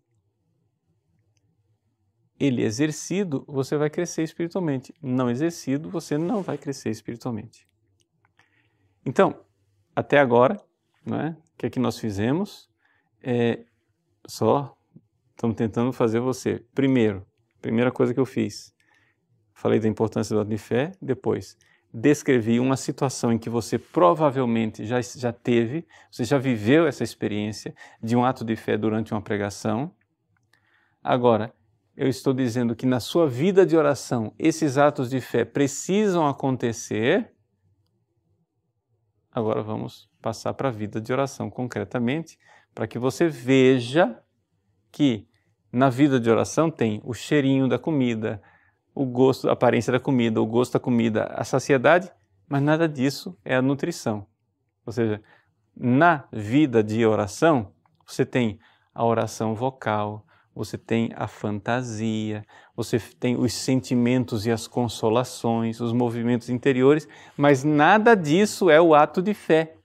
Ele 2.40 2.64
exercido, 2.64 3.46
você 3.48 3.78
vai 3.78 3.90
crescer 3.90 4.24
espiritualmente. 4.24 4.94
Não 5.02 5.30
exercido, 5.30 5.90
você 5.90 6.18
não 6.18 6.42
vai 6.42 6.58
crescer 6.58 6.90
espiritualmente. 6.90 7.68
Então, 9.06 9.46
até 9.96 10.20
agora, 10.20 10.60
não 11.06 11.20
é? 11.20 11.30
O 11.30 11.58
que 11.58 11.68
é 11.68 11.70
que 11.70 11.80
nós 11.80 12.00
fizemos? 12.00 12.70
É 13.22 13.64
só 14.28 14.76
estamos 15.32 15.56
tentando 15.56 15.92
fazer 15.92 16.20
você. 16.20 16.66
Primeiro, 16.74 17.26
primeira 17.62 17.92
coisa 17.92 18.14
que 18.14 18.20
eu 18.20 18.26
fiz, 18.26 18.74
falei 19.54 19.80
da 19.80 19.88
importância 19.88 20.36
do 20.36 20.42
ato 20.42 20.50
de 20.50 20.58
fé, 20.58 20.92
depois 21.02 21.58
descrevi 21.94 22.60
uma 22.60 22.78
situação 22.78 23.34
em 23.34 23.38
que 23.38 23.50
você 23.50 23.78
provavelmente 23.78 24.86
já, 24.86 25.02
já 25.02 25.34
teve, 25.34 25.86
você 26.10 26.24
já 26.24 26.38
viveu 26.38 26.88
essa 26.88 27.04
experiência 27.04 27.76
de 28.02 28.16
um 28.16 28.24
ato 28.24 28.46
de 28.46 28.56
fé 28.56 28.78
durante 28.78 29.14
uma 29.14 29.22
pregação. 29.22 29.94
Agora, 31.04 31.54
eu 31.96 32.08
estou 32.08 32.34
dizendo 32.34 32.76
que 32.76 32.86
na 32.86 33.00
sua 33.00 33.28
vida 33.28 33.66
de 33.66 33.76
oração 33.76 34.34
esses 34.40 34.78
atos 34.78 35.10
de 35.10 35.20
fé 35.20 35.44
precisam 35.44 36.26
acontecer. 36.26 37.34
Agora 39.30 39.62
vamos 39.62 40.10
passar 40.22 40.54
para 40.54 40.70
a 40.70 40.72
vida 40.72 41.02
de 41.02 41.12
oração 41.12 41.50
concretamente, 41.50 42.40
para 42.74 42.88
que 42.88 42.98
você 42.98 43.28
veja 43.28 44.18
que 44.92 45.28
na 45.72 45.90
vida 45.90 46.20
de 46.20 46.30
oração 46.30 46.70
tem 46.70 47.02
o 47.04 47.14
cheirinho 47.14 47.68
da 47.68 47.80
comida, 47.80 48.42
o 48.94 49.06
gosto, 49.06 49.50
a 49.50 49.54
aparência 49.54 49.92
da 49.92 50.00
comida, 50.00 50.42
o 50.42 50.46
gosto 50.46 50.74
da 50.74 50.80
comida, 50.80 51.26
a 51.26 51.44
saciedade, 51.44 52.12
mas 52.48 52.62
nada 52.62 52.88
disso 52.88 53.38
é 53.46 53.56
a 53.56 53.62
nutrição. 53.62 54.26
Ou 54.86 54.92
seja, 54.92 55.22
na 55.76 56.26
vida 56.32 56.84
de 56.84 57.06
oração, 57.06 57.72
você 58.06 58.26
tem 58.26 58.60
a 58.94 59.06
oração 59.06 59.56
vocal, 59.56 60.26
você 60.54 60.78
tem 60.78 61.12
a 61.16 61.28
fantasia, 61.28 62.46
você 62.76 63.00
tem 63.00 63.38
os 63.38 63.54
sentimentos 63.54 64.46
e 64.46 64.52
as 64.52 64.68
consolações, 64.68 65.80
os 65.80 65.94
movimentos 65.94 66.50
interiores, 66.50 67.08
mas 67.38 67.64
nada 67.64 68.16
disso 68.16 68.70
é 68.70 68.82
o 68.82 68.94
ato 68.94 69.22
de 69.22 69.34
fé. 69.34 69.78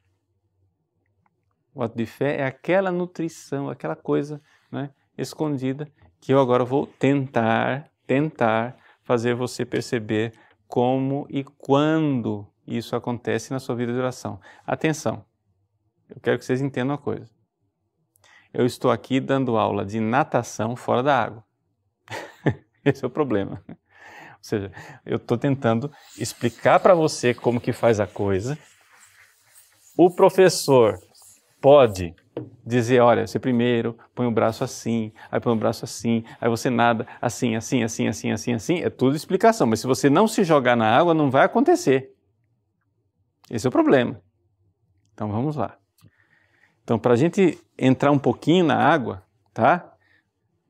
O 1.72 1.82
ato 1.82 1.96
de 1.96 2.06
fé 2.06 2.40
é 2.40 2.44
aquela 2.44 2.90
nutrição, 2.90 3.70
aquela 3.70 3.94
coisa 3.94 4.40
né, 4.72 4.90
escondida 5.16 5.86
que 6.20 6.32
eu 6.32 6.40
agora 6.40 6.64
vou 6.64 6.86
tentar, 6.86 7.88
tentar 8.06 8.76
fazer 9.06 9.34
você 9.34 9.64
perceber 9.64 10.32
como 10.66 11.26
e 11.30 11.44
quando 11.44 12.46
isso 12.66 12.96
acontece 12.96 13.52
na 13.52 13.60
sua 13.60 13.76
vida 13.76 13.92
de 13.92 13.98
oração. 13.98 14.40
Atenção, 14.66 15.24
eu 16.10 16.20
quero 16.20 16.38
que 16.38 16.44
vocês 16.44 16.60
entendam 16.60 16.96
uma 16.96 17.00
coisa. 17.00 17.30
Eu 18.52 18.66
estou 18.66 18.90
aqui 18.90 19.20
dando 19.20 19.56
aula 19.56 19.84
de 19.84 20.00
natação 20.00 20.74
fora 20.74 21.04
da 21.04 21.22
água. 21.22 21.44
Esse 22.84 23.04
é 23.04 23.06
o 23.06 23.10
problema. 23.10 23.62
Ou 23.68 23.76
seja, 24.42 24.72
eu 25.04 25.16
estou 25.16 25.38
tentando 25.38 25.90
explicar 26.18 26.80
para 26.80 26.94
você 26.94 27.32
como 27.32 27.60
que 27.60 27.72
faz 27.72 28.00
a 28.00 28.06
coisa. 28.06 28.58
O 29.96 30.10
professor 30.10 30.98
pode 31.60 32.14
dizer, 32.64 33.00
olha, 33.00 33.26
você 33.26 33.38
primeiro 33.38 33.96
põe 34.14 34.26
o 34.26 34.30
braço 34.30 34.62
assim, 34.62 35.12
aí 35.30 35.40
põe 35.40 35.52
o 35.52 35.56
braço 35.56 35.84
assim, 35.84 36.24
aí 36.40 36.48
você 36.48 36.68
nada 36.68 37.06
assim, 37.20 37.56
assim, 37.56 37.82
assim, 37.82 38.08
assim, 38.08 38.32
assim, 38.32 38.52
assim, 38.52 38.78
é 38.82 38.90
tudo 38.90 39.16
explicação. 39.16 39.66
Mas 39.66 39.80
se 39.80 39.86
você 39.86 40.10
não 40.10 40.28
se 40.28 40.44
jogar 40.44 40.76
na 40.76 40.96
água, 40.96 41.14
não 41.14 41.30
vai 41.30 41.44
acontecer. 41.44 42.12
Esse 43.50 43.66
é 43.66 43.68
o 43.68 43.72
problema. 43.72 44.20
Então 45.14 45.30
vamos 45.30 45.56
lá. 45.56 45.78
Então, 46.82 46.98
para 46.98 47.14
a 47.14 47.16
gente 47.16 47.58
entrar 47.76 48.12
um 48.12 48.18
pouquinho 48.18 48.64
na 48.64 48.76
água, 48.76 49.22
tá? 49.52 49.92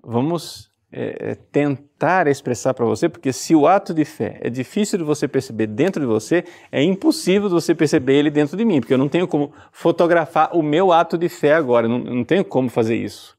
Vamos 0.02 0.70
é, 0.90 1.30
é 1.30 1.34
tentar 1.34 2.26
expressar 2.26 2.74
para 2.74 2.84
você, 2.84 3.08
porque 3.08 3.32
se 3.32 3.54
o 3.54 3.66
ato 3.66 3.92
de 3.92 4.04
fé 4.04 4.38
é 4.40 4.48
difícil 4.48 4.98
de 4.98 5.04
você 5.04 5.26
perceber 5.26 5.66
dentro 5.66 6.00
de 6.00 6.06
você, 6.06 6.44
é 6.70 6.82
impossível 6.82 7.48
de 7.48 7.54
você 7.54 7.74
perceber 7.74 8.14
ele 8.14 8.30
dentro 8.30 8.56
de 8.56 8.64
mim, 8.64 8.80
porque 8.80 8.94
eu 8.94 8.98
não 8.98 9.08
tenho 9.08 9.26
como 9.26 9.52
fotografar 9.72 10.56
o 10.56 10.62
meu 10.62 10.92
ato 10.92 11.18
de 11.18 11.28
fé 11.28 11.54
agora, 11.54 11.88
não, 11.88 11.98
não 11.98 12.24
tenho 12.24 12.44
como 12.44 12.68
fazer 12.68 12.96
isso. 12.96 13.36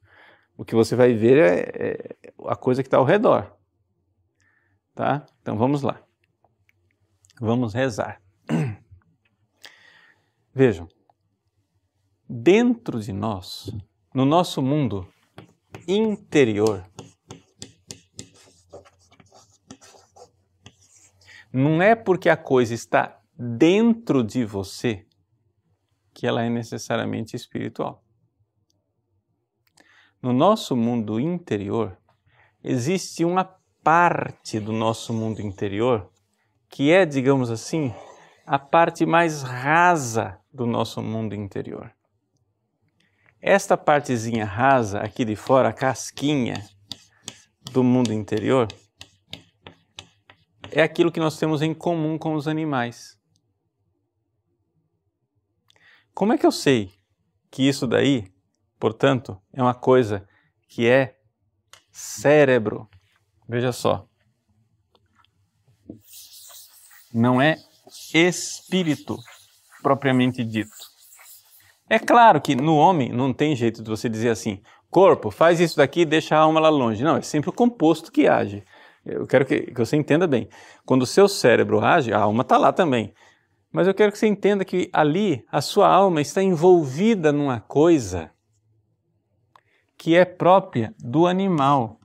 O 0.58 0.66
que 0.66 0.75
você 0.75 0.96
vai 0.96 1.13
ver 1.13 1.38
é, 1.38 1.60
é 1.75 2.34
a 2.46 2.56
coisa 2.56 2.82
que 2.82 2.88
está 2.88 2.98
ao 2.98 3.06
redor. 3.06 3.56
Tá? 4.96 5.25
Então 5.42 5.56
vamos 5.58 5.84
lá. 5.84 6.01
Vamos 7.39 7.74
rezar. 7.74 8.20
Vejam, 10.54 10.88
dentro 12.27 13.00
de 13.00 13.13
nós, 13.13 13.72
no 14.12 14.25
nosso 14.25 14.60
mundo 14.60 15.08
interior, 15.88 16.84
não 21.51 21.82
é 21.82 21.96
porque 21.96 22.30
a 22.30 22.38
coisa 22.38 22.74
está 22.74 23.20
dentro 23.38 24.24
de 24.24 24.44
você 24.46 25.06
que 26.13 26.25
ela 26.25 26.44
é 26.44 26.50
necessariamente 26.50 27.36
espiritual. 27.36 28.04
No 30.22 30.34
nosso 30.34 30.75
mundo 30.75 31.20
interior, 31.20 31.98
existe 32.63 33.24
uma 33.24 33.46
parte 33.84 34.60
do 34.60 34.74
nosso 34.74 35.13
mundo 35.13 35.42
interior 35.42 36.12
que 36.70 36.92
é, 36.92 37.05
digamos 37.05 37.50
assim, 37.50 37.94
a 38.46 38.57
parte 38.57 39.05
mais 39.05 39.44
rasa 39.44 40.40
do 40.51 40.66
nosso 40.66 41.01
mundo 41.01 41.36
interior. 41.36 41.94
Esta 43.42 43.77
partezinha 43.77 44.44
rasa 44.44 45.00
aqui 45.00 45.24
de 45.24 45.36
fora, 45.36 45.70
a 45.70 45.74
casquinha 45.74 46.68
do 47.72 47.83
mundo 47.83 48.12
interior, 48.12 48.68
é 50.72 50.82
aquilo 50.82 51.12
que 51.12 51.20
nós 51.20 51.38
temos 51.38 51.62
em 51.62 51.74
comum 51.74 52.18
com 52.18 52.34
os 52.34 52.48
animais. 52.48 53.18
Como 56.14 56.34
é 56.34 56.38
que 56.38 56.46
eu 56.46 56.51
sei 56.51 56.92
que 57.51 57.68
isso 57.68 57.86
daí, 57.86 58.32
portanto, 58.80 59.40
é 59.53 59.62
uma 59.62 59.75
coisa 59.75 60.27
que 60.68 60.88
é 60.88 61.16
cérebro? 61.92 62.90
Veja 63.48 63.72
só. 63.72 64.08
Não 67.14 67.42
é 67.42 67.58
espírito 68.14 69.18
propriamente 69.82 70.44
dito. 70.44 70.75
É 71.90 71.98
claro 71.98 72.42
que 72.42 72.56
no 72.56 72.75
homem 72.75 73.12
não 73.12 73.34
tem 73.34 73.56
jeito 73.56 73.82
de 73.82 73.90
você 73.90 74.10
dizer 74.10 74.30
assim, 74.30 74.62
corpo, 74.90 75.32
faz 75.32 75.60
isso 75.60 75.77
daqui 75.77 76.01
e 76.01 76.06
deixa 76.06 76.36
a 76.36 76.40
alma 76.40 76.60
lá 76.60 76.70
longe. 76.70 77.03
Não, 77.03 77.18
é 77.18 77.22
sempre 77.22 77.50
o 77.50 77.53
composto 77.53 78.12
que 78.12 78.27
age. 78.27 78.64
Eu 79.07 79.25
quero 79.25 79.46
que, 79.46 79.61
que 79.61 79.79
você 79.79 79.96
entenda 79.96 80.27
bem. 80.27 80.50
Quando 80.85 81.03
o 81.03 81.07
seu 81.07 81.29
cérebro 81.29 81.79
age, 81.79 82.11
a 82.11 82.20
alma 82.20 82.41
está 82.41 82.57
lá 82.57 82.74
também. 82.74 83.13
Mas 83.72 83.87
eu 83.87 83.93
quero 83.93 84.11
que 84.11 84.17
você 84.17 84.27
entenda 84.27 84.65
que 84.65 84.89
ali 84.91 85.46
a 85.50 85.61
sua 85.61 85.87
alma 85.87 86.20
está 86.20 86.43
envolvida 86.43 87.31
numa 87.31 87.59
coisa 87.59 88.31
que 89.98 90.15
é 90.15 90.25
própria 90.25 90.93
do 91.00 91.25
animal. 91.25 92.00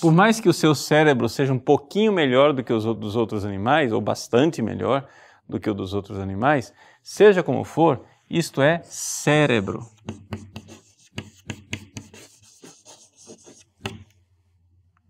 Por 0.00 0.12
mais 0.12 0.38
que 0.38 0.48
o 0.48 0.52
seu 0.52 0.74
cérebro 0.74 1.28
seja 1.28 1.52
um 1.52 1.58
pouquinho 1.58 2.12
melhor 2.12 2.52
do 2.52 2.62
que 2.62 2.72
os 2.72 2.84
dos 2.84 3.16
outros 3.16 3.44
animais, 3.44 3.92
ou 3.92 4.00
bastante 4.00 4.62
melhor 4.62 5.08
do 5.48 5.58
que 5.58 5.68
o 5.68 5.74
dos 5.74 5.92
outros 5.94 6.18
animais, 6.18 6.72
seja 7.02 7.42
como 7.42 7.64
for, 7.64 8.04
isto 8.30 8.62
é 8.62 8.80
cérebro. 8.84 9.80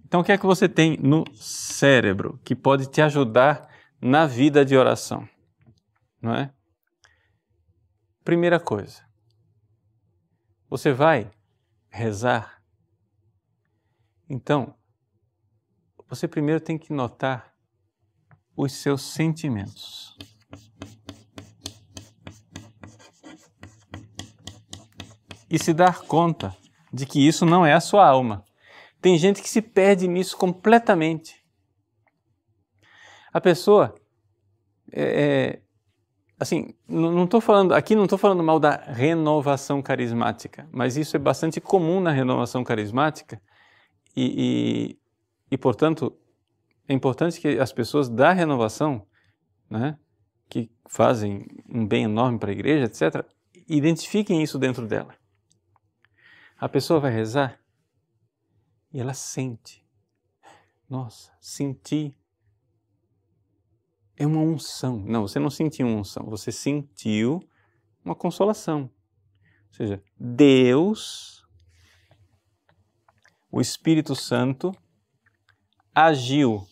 Então, 0.09 0.21
o 0.21 0.25
que 0.25 0.33
é 0.33 0.39
que 0.39 0.47
você 0.47 0.67
tem 0.67 0.97
no 0.97 1.23
cérebro 1.35 2.41
que 2.43 2.57
pode 2.57 2.87
te 2.87 3.03
ajudar 3.03 3.69
na 4.01 4.27
vida 4.27 4.65
de 4.65 4.75
oração? 4.75 5.29
Não 6.21 6.35
é? 6.35 6.51
Primeira 8.25 8.59
coisa, 8.59 9.03
você 10.67 10.95
vai 10.95 11.31
rezar. 11.91 12.63
Então, 14.31 14.75
você 16.09 16.27
primeiro 16.27 16.61
tem 16.63 16.79
que 16.79 16.91
notar 16.91 17.53
os 18.57 18.73
seus 18.73 19.03
sentimentos. 19.03 20.17
E 25.51 25.59
se 25.59 25.75
dar 25.75 26.01
conta 26.01 26.57
de 26.91 27.05
que 27.05 27.27
isso 27.27 27.45
não 27.45 27.65
é 27.65 27.75
a 27.75 27.81
sua 27.81 28.07
alma. 28.07 28.48
Tem 29.01 29.17
gente 29.17 29.41
que 29.43 29.49
se 29.49 29.63
perde 29.63 30.09
nisso 30.09 30.37
completamente. 30.37 31.45
A 33.33 33.41
pessoa, 33.41 33.95
é, 34.93 35.03
é, 35.03 35.63
assim, 36.39 36.75
não 36.89 37.25
estou 37.25 37.41
falando 37.41 37.75
aqui 37.75 37.95
não 37.95 38.05
estou 38.05 38.19
falando 38.19 38.43
mal 38.43 38.59
da 38.59 38.77
renovação 38.77 39.83
carismática, 39.83 40.69
mas 40.73 40.97
isso 40.97 41.17
é 41.17 41.19
bastante 41.19 41.61
comum 41.61 42.01
na 42.01 42.11
renovação 42.11 42.65
carismática 42.65 43.41
e, 44.17 44.97
e, 45.51 45.55
e 45.55 45.59
portanto 45.59 46.17
é 46.89 46.95
importante 46.95 47.39
que 47.39 47.59
as 47.59 47.73
pessoas 47.73 48.09
da 48.09 48.33
renovação, 48.33 49.07
né, 49.69 49.99
que 50.49 50.71
fazem 50.89 51.47
um 51.69 51.87
bem 51.87 52.05
enorme 52.05 52.39
para 52.39 52.51
a 52.51 52.53
igreja, 52.53 52.87
etc., 52.87 53.25
identifiquem 53.69 54.43
isso 54.43 54.59
dentro 54.59 54.87
dela. 54.87 55.15
A 56.59 56.67
pessoa 56.69 56.99
vai 56.99 57.13
rezar 57.13 57.61
e 58.93 59.01
ela 59.01 59.15
sente. 59.15 59.87
Nossa, 60.89 61.33
sentir 61.41 62.17
é 64.17 64.27
uma 64.27 64.41
unção. 64.41 64.99
Não, 64.99 65.23
você 65.23 65.39
não 65.39 65.51
sentiu 65.51 65.87
uma 65.87 66.01
unção, 66.01 66.25
você 66.27 66.51
sentiu 66.51 67.41
uma 68.05 68.15
consolação. 68.15 68.91
Ou 69.69 69.75
seja, 69.75 70.03
Deus, 70.19 71.47
o 73.51 73.61
Espírito 73.61 74.17
Santo, 74.17 74.75
agiu 75.95 76.67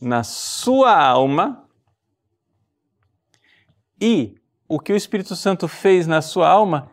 na 0.00 0.24
sua 0.24 0.98
alma 0.98 1.68
e 4.00 4.36
o 4.68 4.80
que 4.80 4.92
o 4.92 4.96
Espírito 4.96 5.36
Santo 5.36 5.68
fez 5.68 6.06
na 6.06 6.20
sua 6.22 6.48
alma 6.48 6.90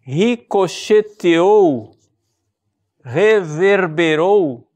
ricocheteou 0.00 1.95
reverberou 3.06 4.68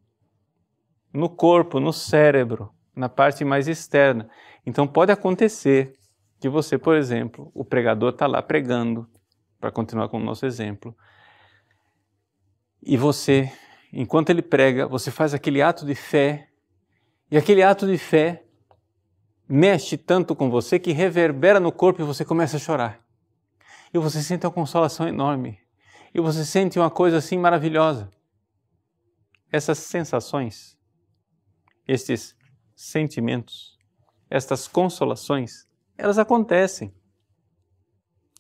no 1.13 1.29
corpo, 1.29 1.81
no 1.81 1.93
cérebro, 1.93 2.73
na 2.95 3.09
parte 3.09 3.45
mais 3.45 3.67
externa. 3.67 4.31
Então 4.65 4.87
pode 4.87 5.11
acontecer 5.11 5.99
que 6.39 6.49
você, 6.49 6.79
por 6.79 6.95
exemplo, 6.95 7.51
o 7.53 7.65
pregador 7.65 8.11
está 8.11 8.29
lá 8.29 8.41
pregando, 8.41 9.11
para 9.59 9.73
continuar 9.73 10.09
com 10.09 10.19
o 10.19 10.25
nosso 10.25 10.47
exemplo, 10.47 10.97
E 12.83 12.97
você, 12.97 13.53
enquanto 13.93 14.31
ele 14.31 14.41
prega, 14.41 14.87
você 14.87 15.11
faz 15.11 15.35
aquele 15.35 15.61
ato 15.61 15.85
de 15.85 15.95
fé, 15.95 16.49
e 17.31 17.37
aquele 17.37 17.63
ato 17.63 17.87
de 17.87 17.99
fé 17.99 18.45
mexe 19.47 19.99
tanto 19.99 20.35
com 20.35 20.49
você 20.49 20.79
que 20.79 20.93
reverbera 20.93 21.61
no 21.61 21.71
corpo 21.71 22.01
e 22.01 22.05
você 22.05 22.25
começa 22.25 22.57
a 22.57 22.61
chorar. 22.61 23.01
E 23.93 23.99
você 23.99 24.23
sente 24.23 24.47
uma 24.47 24.53
consolação 24.53 25.07
enorme. 25.07 25.59
E 26.15 26.21
você 26.21 26.43
sente 26.43 26.79
uma 26.79 26.91
coisa 26.91 27.19
assim 27.19 27.37
maravilhosa. 27.37 28.11
Essas 29.53 29.79
sensações, 29.79 30.79
estes 31.87 32.37
sentimentos, 32.75 33.79
estas 34.29 34.69
consolações, 34.69 35.69
elas 35.99 36.19
acontecem. 36.19 36.95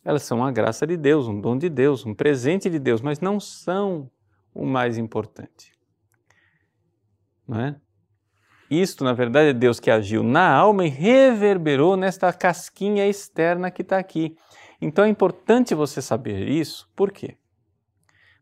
Elas 0.05 0.23
são 0.23 0.45
a 0.45 0.51
graça 0.51 0.87
de 0.87 0.97
Deus, 0.97 1.29
um 1.29 1.41
dom 1.41 1.59
de 1.59 1.69
Deus, 1.69 2.07
um 2.07 2.15
presente 2.15 2.71
de 2.71 2.79
Deus, 2.79 3.01
mas 3.01 3.21
não 3.21 3.39
são 3.39 4.11
o 4.55 4.65
mais 4.65 4.97
importante. 4.97 5.73
Não 7.47 7.61
é? 7.61 7.81
Isto, 8.71 9.03
na 9.03 9.13
verdade, 9.13 9.51
é 9.51 9.53
Deus 9.53 9.81
que 9.81 9.91
agiu 9.91 10.23
na 10.23 10.49
alma 10.49 10.87
e 10.87 10.89
reverberou 10.89 11.97
nesta 11.97 12.33
casquinha 12.33 13.07
externa 13.09 13.69
que 13.69 13.83
está 13.83 13.99
aqui. 13.99 14.37
Então 14.81 15.05
é 15.05 15.09
importante 15.09 15.75
você 15.75 16.01
saber 16.01 16.49
isso, 16.49 16.89
por 16.95 17.11
quê? 17.11 17.37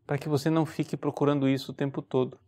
Para 0.05 0.19
que 0.19 0.29
você 0.29 0.49
não 0.49 0.65
fique 0.65 0.95
procurando 0.95 1.49
isso 1.49 1.71
o 1.71 1.75
tempo 1.75 2.01
todo. 2.01 2.39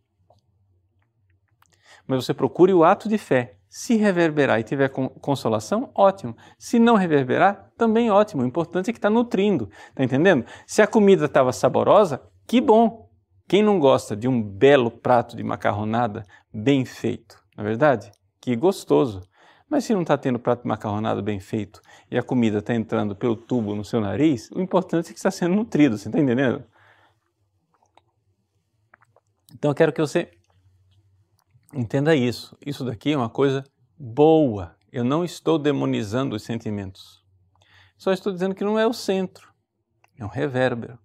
Mas 2.12 2.26
você 2.26 2.34
procure 2.34 2.74
o 2.74 2.84
ato 2.84 3.08
de 3.08 3.18
fé. 3.18 3.56
Se 3.70 3.96
reverberar 3.96 4.60
e 4.60 4.64
tiver 4.64 4.90
consolação, 4.90 5.90
ótimo. 5.96 6.36
Se 6.60 6.78
não 6.78 6.96
reverberar, 6.96 7.72
também 7.78 8.12
ótimo. 8.12 8.44
O 8.44 8.46
importante 8.46 8.90
é 8.90 8.94
que 8.94 9.00
está 9.00 9.10
nutrindo. 9.10 9.70
Está 9.88 10.04
entendendo? 10.04 10.46
Se 10.68 10.82
a 10.82 10.88
comida 10.88 11.24
estava 11.24 11.54
saborosa, 11.54 12.22
que 12.46 12.60
bom. 12.60 13.10
Quem 13.48 13.64
não 13.64 13.80
gosta 13.80 14.14
de 14.14 14.28
um 14.28 14.44
belo 14.44 14.92
prato 14.92 15.38
de 15.38 15.42
macarronada 15.42 16.26
bem 16.54 16.84
feito, 16.84 17.42
não 17.56 17.64
é 17.64 17.68
verdade? 17.68 18.12
Que 18.42 18.58
gostoso. 18.58 19.22
Mas 19.70 19.86
se 19.86 19.94
não 19.94 20.02
está 20.02 20.18
tendo 20.18 20.38
prato 20.38 20.64
de 20.64 20.68
macarronada 20.68 21.22
bem 21.22 21.40
feito 21.40 21.80
e 22.12 22.18
a 22.18 22.24
comida 22.24 22.58
está 22.58 22.76
entrando 22.76 23.16
pelo 23.16 23.38
tubo 23.38 23.74
no 23.74 23.86
seu 23.86 24.02
nariz, 24.02 24.52
o 24.52 24.60
importante 24.60 25.12
é 25.12 25.14
que 25.14 25.20
está 25.20 25.32
sendo 25.32 25.56
nutrido, 25.56 25.98
você 25.98 26.10
está 26.10 26.20
entendendo? 26.20 26.62
Então 29.54 29.72
eu 29.72 29.76
quero 29.76 29.94
que 29.94 30.02
você 30.02 30.30
Entenda 31.74 32.16
isso. 32.16 32.58
Isso 32.66 32.84
daqui 32.84 33.12
é 33.12 33.18
uma 33.18 33.30
coisa 33.30 33.64
boa. 33.98 34.76
Eu 34.92 35.04
não 35.04 35.24
estou 35.24 35.58
demonizando 35.58 36.36
os 36.36 36.44
sentimentos. 36.44 37.24
Só 37.98 38.12
estou 38.12 38.34
dizendo 38.34 38.56
que 38.56 38.64
não 38.64 38.78
é 38.78 38.86
o 38.86 38.94
centro. 38.94 39.54
É 40.18 40.26
um 40.26 40.30
revérbero. 40.30 41.00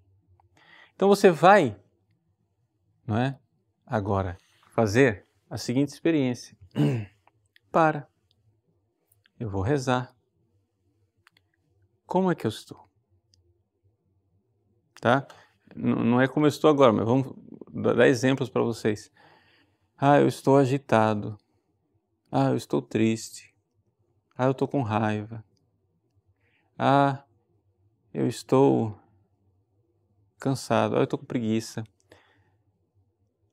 Então 0.94 1.08
você 1.08 1.30
vai, 1.30 1.78
não 3.06 3.16
é? 3.16 3.38
Agora, 3.86 4.36
fazer 4.74 5.26
a 5.48 5.56
seguinte 5.56 5.90
experiência. 5.90 6.56
Para. 7.70 8.08
Eu 9.38 9.50
vou 9.50 9.62
rezar. 9.62 10.14
Como 12.06 12.30
é 12.30 12.34
que 12.34 12.46
eu 12.46 12.48
estou? 12.48 12.88
Tá? 15.00 15.26
Não 15.74 16.20
é 16.20 16.26
como 16.26 16.46
eu 16.46 16.48
estou 16.48 16.70
agora, 16.70 16.92
mas 16.92 17.04
vamos 17.04 17.34
dar 17.70 18.08
exemplos 18.08 18.48
para 18.48 18.62
vocês. 18.62 19.12
Ah, 19.98 20.20
eu 20.20 20.28
estou 20.28 20.58
agitado. 20.58 21.38
Ah, 22.30 22.50
eu 22.50 22.56
estou 22.56 22.82
triste. 22.82 23.54
Ah, 24.36 24.44
eu 24.44 24.50
estou 24.50 24.68
com 24.68 24.82
raiva. 24.82 25.42
Ah, 26.78 27.24
eu 28.12 28.26
estou 28.26 28.98
cansado. 30.38 30.96
Ah, 30.96 30.98
eu 30.98 31.04
estou 31.04 31.18
com 31.18 31.24
preguiça. 31.24 31.82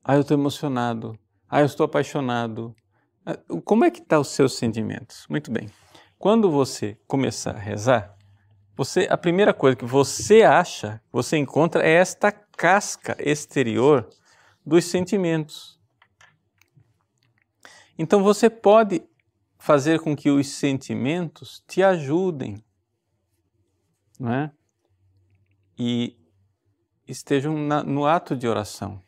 Ah, 0.02 0.16
eu 0.16 0.20
estou 0.20 0.36
emocionado. 0.36 1.18
Ah, 1.48 1.60
eu 1.60 1.66
estou 1.66 1.84
apaixonado. 1.84 2.76
Ah, 3.24 3.38
como 3.64 3.86
é 3.86 3.90
que 3.90 4.00
estão 4.00 4.18
tá 4.18 4.20
os 4.20 4.28
seus 4.28 4.54
sentimentos? 4.58 5.26
Muito 5.30 5.50
bem. 5.50 5.70
Quando 6.18 6.50
você 6.50 6.98
começar 7.06 7.56
a 7.56 7.58
rezar, 7.58 8.14
você, 8.76 9.06
a 9.08 9.16
primeira 9.16 9.54
coisa 9.54 9.76
que 9.76 9.84
você 9.84 10.42
acha, 10.42 11.00
você 11.10 11.38
encontra 11.38 11.82
é 11.82 11.92
esta 11.92 12.30
casca 12.30 13.16
exterior 13.18 14.10
dos 14.66 14.84
sentimentos. 14.84 15.73
Então 17.98 18.22
você 18.22 18.50
pode 18.50 19.02
fazer 19.58 20.00
com 20.00 20.16
que 20.16 20.30
os 20.30 20.48
sentimentos 20.48 21.62
te 21.66 21.82
ajudem, 21.82 22.62
não 24.18 24.32
é? 24.32 24.52
E 25.78 26.16
estejam 27.06 27.56
na, 27.56 27.82
no 27.82 28.06
ato 28.06 28.36
de 28.36 28.46
oração. 28.46 29.02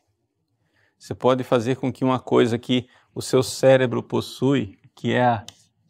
Você 0.98 1.14
pode 1.14 1.44
fazer 1.44 1.76
com 1.76 1.92
que 1.92 2.04
uma 2.04 2.18
coisa 2.18 2.58
que 2.58 2.88
o 3.14 3.20
seu 3.20 3.42
cérebro 3.42 4.02
possui, 4.02 4.78
que 4.94 5.12
é 5.12 5.24
a 5.24 5.46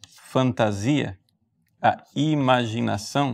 fantasia, 0.09 1.19
a 1.81 2.03
imaginação, 2.15 3.33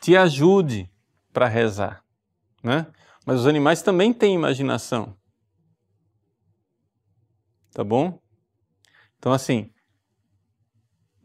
te 0.00 0.16
ajude 0.16 0.90
para 1.32 1.46
rezar, 1.46 2.04
né? 2.62 2.86
Mas 3.24 3.40
os 3.40 3.46
animais 3.46 3.82
também 3.82 4.12
têm 4.12 4.34
imaginação. 4.34 5.16
Tá 7.72 7.82
bom? 7.82 8.20
Então, 9.18 9.32
assim, 9.32 9.70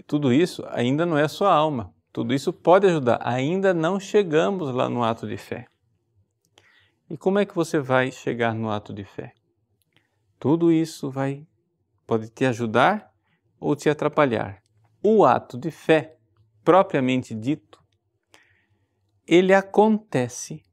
tudo 0.06 0.32
isso 0.32 0.64
ainda 0.70 1.06
não 1.06 1.18
é 1.18 1.28
sua 1.28 1.54
alma. 1.54 1.94
Tudo 2.14 2.34
isso 2.34 2.54
pode 2.54 2.88
ajudar. 2.88 3.20
Ainda 3.22 3.74
não 3.74 4.00
chegamos 4.00 4.74
lá 4.74 4.88
no 4.88 5.04
ato 5.04 5.28
de 5.28 5.38
fé. 5.38 5.68
E 7.10 7.18
como 7.18 7.40
é 7.40 7.46
que 7.46 7.56
você 7.56 7.80
vai 7.80 8.12
chegar 8.12 8.54
no 8.54 8.70
ato 8.70 8.94
de 8.94 9.04
fé? 9.04 9.34
Tudo 10.40 10.72
isso 10.72 11.10
vai 11.10 11.46
pode 12.06 12.30
te 12.30 12.46
ajudar 12.46 13.12
ou 13.60 13.76
te 13.76 13.90
atrapalhar. 13.90 14.64
O 15.04 15.26
ato 15.26 15.58
de 15.58 15.72
fé, 15.72 16.18
propriamente 16.64 17.36
dito, 17.36 17.84
ele 19.26 19.54
acontece 19.54 20.64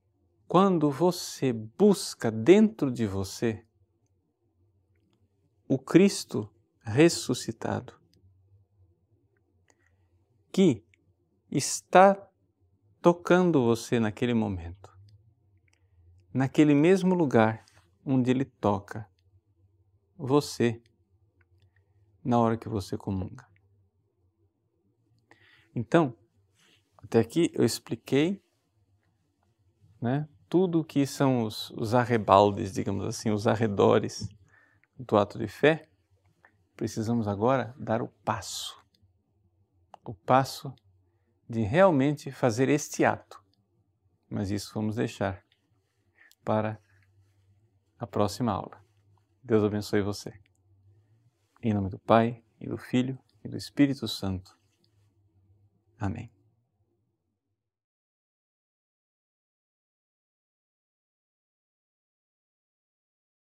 quando 0.54 0.88
você 0.88 1.52
busca 1.52 2.30
dentro 2.30 2.88
de 2.88 3.08
você 3.08 3.66
o 5.66 5.76
Cristo 5.76 6.48
ressuscitado, 6.80 8.00
que 10.52 10.86
está 11.50 12.30
tocando 13.02 13.64
você 13.64 13.98
naquele 13.98 14.32
momento, 14.32 14.96
naquele 16.32 16.72
mesmo 16.72 17.16
lugar 17.16 17.66
onde 18.06 18.30
Ele 18.30 18.44
toca 18.44 19.10
você 20.16 20.80
na 22.24 22.38
hora 22.38 22.56
que 22.56 22.68
você 22.68 22.96
comunga. 22.96 23.44
Então, 25.74 26.16
até 26.98 27.18
aqui 27.18 27.50
eu 27.54 27.64
expliquei 27.64 28.40
né, 30.00 30.28
tudo 30.48 30.84
que 30.84 31.06
são 31.06 31.44
os, 31.44 31.70
os 31.70 31.94
arrebaldes, 31.94 32.72
digamos 32.72 33.04
assim, 33.04 33.30
os 33.30 33.46
arredores 33.46 34.28
do 34.98 35.16
ato 35.16 35.38
de 35.38 35.48
fé, 35.48 35.88
precisamos 36.76 37.26
agora 37.26 37.74
dar 37.78 38.02
o 38.02 38.08
passo. 38.24 38.76
O 40.04 40.14
passo 40.14 40.74
de 41.48 41.62
realmente 41.62 42.30
fazer 42.30 42.68
este 42.68 43.04
ato. 43.04 43.42
Mas 44.28 44.50
isso 44.50 44.72
vamos 44.74 44.96
deixar 44.96 45.42
para 46.44 46.80
a 47.98 48.06
próxima 48.06 48.52
aula. 48.52 48.82
Deus 49.42 49.62
abençoe 49.62 50.02
você. 50.02 50.32
Em 51.62 51.72
nome 51.72 51.88
do 51.88 51.98
Pai, 51.98 52.42
e 52.60 52.66
do 52.66 52.78
Filho, 52.78 53.18
e 53.44 53.48
do 53.48 53.56
Espírito 53.56 54.08
Santo. 54.08 54.58
Amém. 55.98 56.33